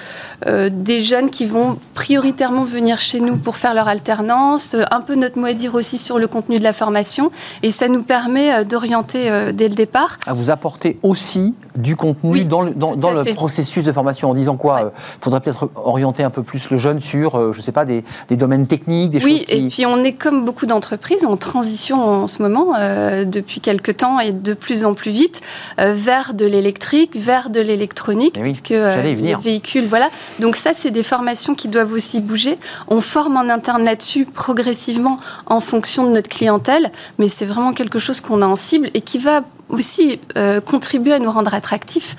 [0.46, 5.14] des jeunes qui vont prioritairement venir chez nous pour faire leur alternance, euh, un peu
[5.14, 7.30] notre mot à dire aussi sur le contenu de la formation,
[7.62, 10.18] et ça nous permet euh, d'orienter euh, dès le départ.
[10.26, 14.34] à vous apporter aussi du contenu Oui, dans le, dans, le processus de formation en
[14.34, 14.90] disant quoi Ouais.
[15.20, 18.04] Il faudrait peut-être orienter un peu plus le jeune sur, euh, je sais pas, des,
[18.28, 19.66] des domaines techniques, des Oui, choses qui...
[19.66, 23.96] et puis on est comme beaucoup d'entreprises en transition en ce moment, euh, depuis quelques
[23.98, 25.40] temps et de plus en plus vite,
[25.78, 30.08] vers de l'électrique, vers de l'électronique, Eh oui, puisque les véhicules, voilà.
[30.40, 32.58] Donc ça, c'est des formations qui doivent aussi bouger.
[32.88, 35.16] On forme en interne là-dessus progressivement
[35.46, 39.00] en fonction de notre clientèle, mais c'est vraiment quelque chose qu'on a en cible et
[39.00, 42.16] qui va aussi euh, contribuer à nous rendre attractifs.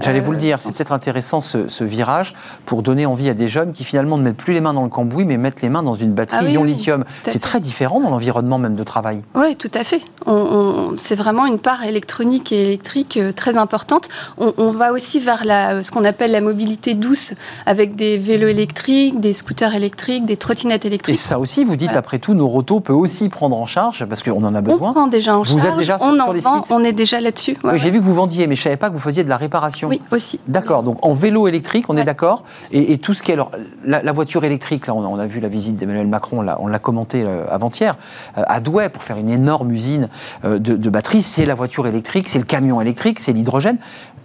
[0.00, 2.34] J'allais Euh, vous le dire, c'est peut-être intéressant ce, ce virage
[2.66, 4.88] pour donner envie à des jeunes qui finalement ne mettent plus les mains dans le
[4.90, 7.04] cambouis, mais mettent les mains dans une batterie Ah oui, ion oui, lithium.
[7.24, 9.22] C'est très différent dans l'environnement même de travail.
[9.34, 10.00] Oui, tout à fait.
[10.26, 14.08] On- on- c'est vraiment une part électronique et électrique euh, très importante.
[14.38, 17.34] On, on va aussi vers la, ce qu'on appelle la mobilité douce,
[17.66, 21.18] avec des vélos électriques, des scooters électriques, des trottinettes Et électriques.
[21.18, 24.44] ça aussi, vous dites, après tout, nos rotos peut aussi prendre en charge, parce qu'on
[24.44, 24.92] en a On besoin.
[24.92, 26.81] prend déjà en Vous êtes charge, déjà sur- on sur en les vend, sites on
[26.84, 27.56] est déjà là-dessus.
[27.64, 29.28] Ouais, Oui, J'ai vu que vous vendiez, mais je savais pas que vous faisiez de
[29.28, 29.88] la réparation.
[29.88, 30.40] Oui, aussi.
[30.48, 33.34] D'accord, donc en vélo électrique, on est d'accord et, et tout ce qui est.
[33.34, 33.50] Alors,
[33.84, 36.58] la, la voiture électrique, là, on a, on a vu la visite d'Emmanuel Macron, là,
[36.60, 37.96] on l'a commenté avant-hier,
[38.38, 40.08] euh, à Douai, pour faire une énorme usine
[40.44, 41.22] euh, de, de batteries.
[41.22, 43.78] C'est la voiture électrique, c'est le camion électrique, c'est l'hydrogène.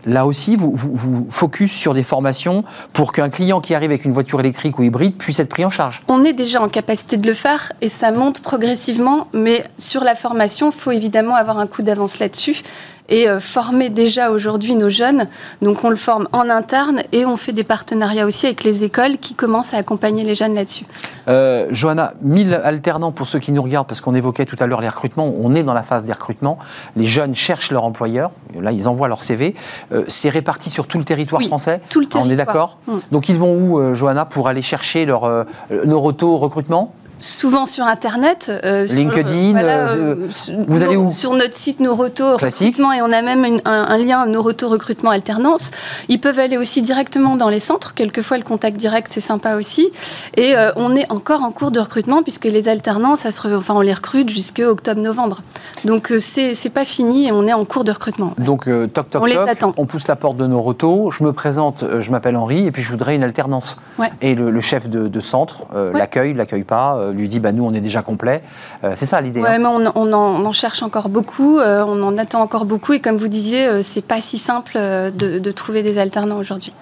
[0.07, 4.13] Là aussi, vous, vous, focus sur des formations pour qu'un client qui arrive avec une
[4.13, 6.01] voiture électrique ou hybride puisse être pris en charge.
[6.07, 10.15] On est déjà en capacité de le faire et ça monte progressivement, mais sur la
[10.15, 12.63] formation, il faut évidemment avoir un coup d'avance là-dessus
[13.09, 15.27] et euh, former déjà aujourd'hui nos jeunes.
[15.61, 19.17] Donc on le forme en interne et on fait des partenariats aussi avec les écoles
[19.17, 20.85] qui commencent à accompagner les jeunes là-dessus.
[21.27, 24.81] Euh, Johanna, 1000 alternants pour ceux qui nous regardent, parce qu'on évoquait tout à l'heure
[24.81, 26.57] les recrutements, on est dans la phase des recrutements.
[26.95, 29.55] Les jeunes cherchent leur employeur, là ils envoient leur CV.
[29.91, 31.81] Euh, c'est réparti sur tout le territoire Oui, français?
[31.89, 32.45] tout le Ah, On est territoire.
[32.47, 32.77] d'accord?
[32.87, 32.97] Mm.
[33.11, 35.45] Donc ils vont où, euh, Johanna, pour aller chercher leur,
[35.85, 36.93] nos rotos recrutement?
[37.19, 38.51] Souvent sur Internet.
[38.63, 42.37] euh, sur, LinkedIn, euh, sur- vous allez où Sur notre site Noroto.
[42.37, 45.71] Recrutement et on a même une- un, un lien Noroto Recrutement Alternance.
[46.09, 47.93] Ils peuvent aller aussi directement dans les centres.
[47.95, 49.89] Quelquefois, le contact direct, c'est sympa aussi.
[50.35, 53.73] Et euh, on est encore en cours de recrutement puisque les alternances, ça se enfin,
[53.75, 55.41] on les recrute jusqu'à octobre-novembre.
[55.85, 58.33] Donc, euh, c'est pas fini et on est en cours de recrutement.
[58.37, 58.43] ouais.
[58.45, 59.73] Donc euh, toc toc On les toc, attend.
[59.77, 62.71] on pousse la porte de nos rotos, je me présente, euh, je m'appelle Henri et
[62.71, 63.79] puis je voudrais une alternance.
[63.97, 64.09] Ouais.
[64.21, 65.99] Et le, le chef de, de centre euh, Ouais.
[65.99, 68.41] l'accueille, l'accueille pas, euh, lui dit bah nous on est déjà complet.
[68.83, 69.41] Euh, c'est ça l'idée.
[69.41, 69.57] Ouais, hein.
[69.59, 72.93] mais on, on en, on en cherche encore beaucoup, euh, on en attend encore beaucoup,
[72.93, 76.37] et comme vous disiez, euh, c'est pas si simple euh, de, de trouver des alternants
[76.39, 76.73] aujourd'hui.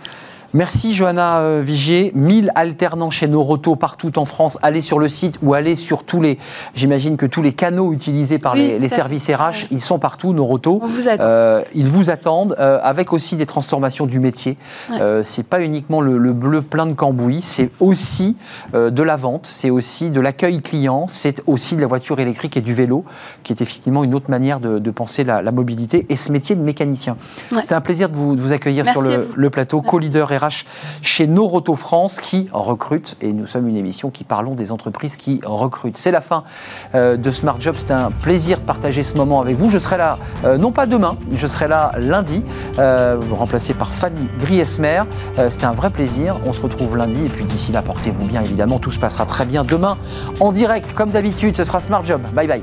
[0.55, 2.13] Merci Johanna euh, Vigier.
[2.15, 4.57] 1000 alternants chez Noroto partout en France.
[4.61, 6.39] Allez sur le site ou allez sur tous les,
[6.75, 10.79] j'imagine que tous les canaux utilisés par Oui, les, services RH, ils sont partout, Noroto.
[10.81, 11.09] On vous.
[11.19, 14.55] Euh, ils vous attendent euh, avec aussi des transformations du métier.
[14.89, 15.01] Ouais.
[15.01, 18.37] Euh, c'est pas uniquement le, le bleu plein de cambouis, c'est aussi
[18.73, 22.61] de la vente, c'est aussi de l'accueil client, c'est aussi de la voiture électrique et
[22.61, 23.03] du vélo,
[23.43, 26.55] qui est effectivement une autre manière de, de penser la, la mobilité et ce métier
[26.55, 27.17] de mécanicien.
[27.51, 27.59] Ouais.
[27.59, 30.44] C'était un plaisir de vous, de vous accueillir Merci sur le, le plateau, co-leader RH
[31.01, 35.39] chez Noroto France qui recrute et nous sommes une émission qui parlons des entreprises qui
[35.43, 35.97] recrutent.
[35.97, 36.43] C'est la fin
[36.93, 37.75] euh, de Smart Job.
[37.77, 39.69] C'était un plaisir de partager ce moment avec vous.
[39.69, 42.43] Je serai là, euh, non pas demain, je serai là lundi,
[42.79, 45.03] euh, remplacé par Fanny Griesmer.
[45.49, 46.39] C'était un vrai plaisir.
[46.45, 48.79] On se retrouve lundi et puis d'ici là, portez-vous bien évidemment.
[48.79, 49.97] Tout se passera très bien demain
[50.39, 51.55] en direct comme d'habitude.
[51.55, 52.21] Ce sera Smart Job.
[52.33, 52.61] Bye bye.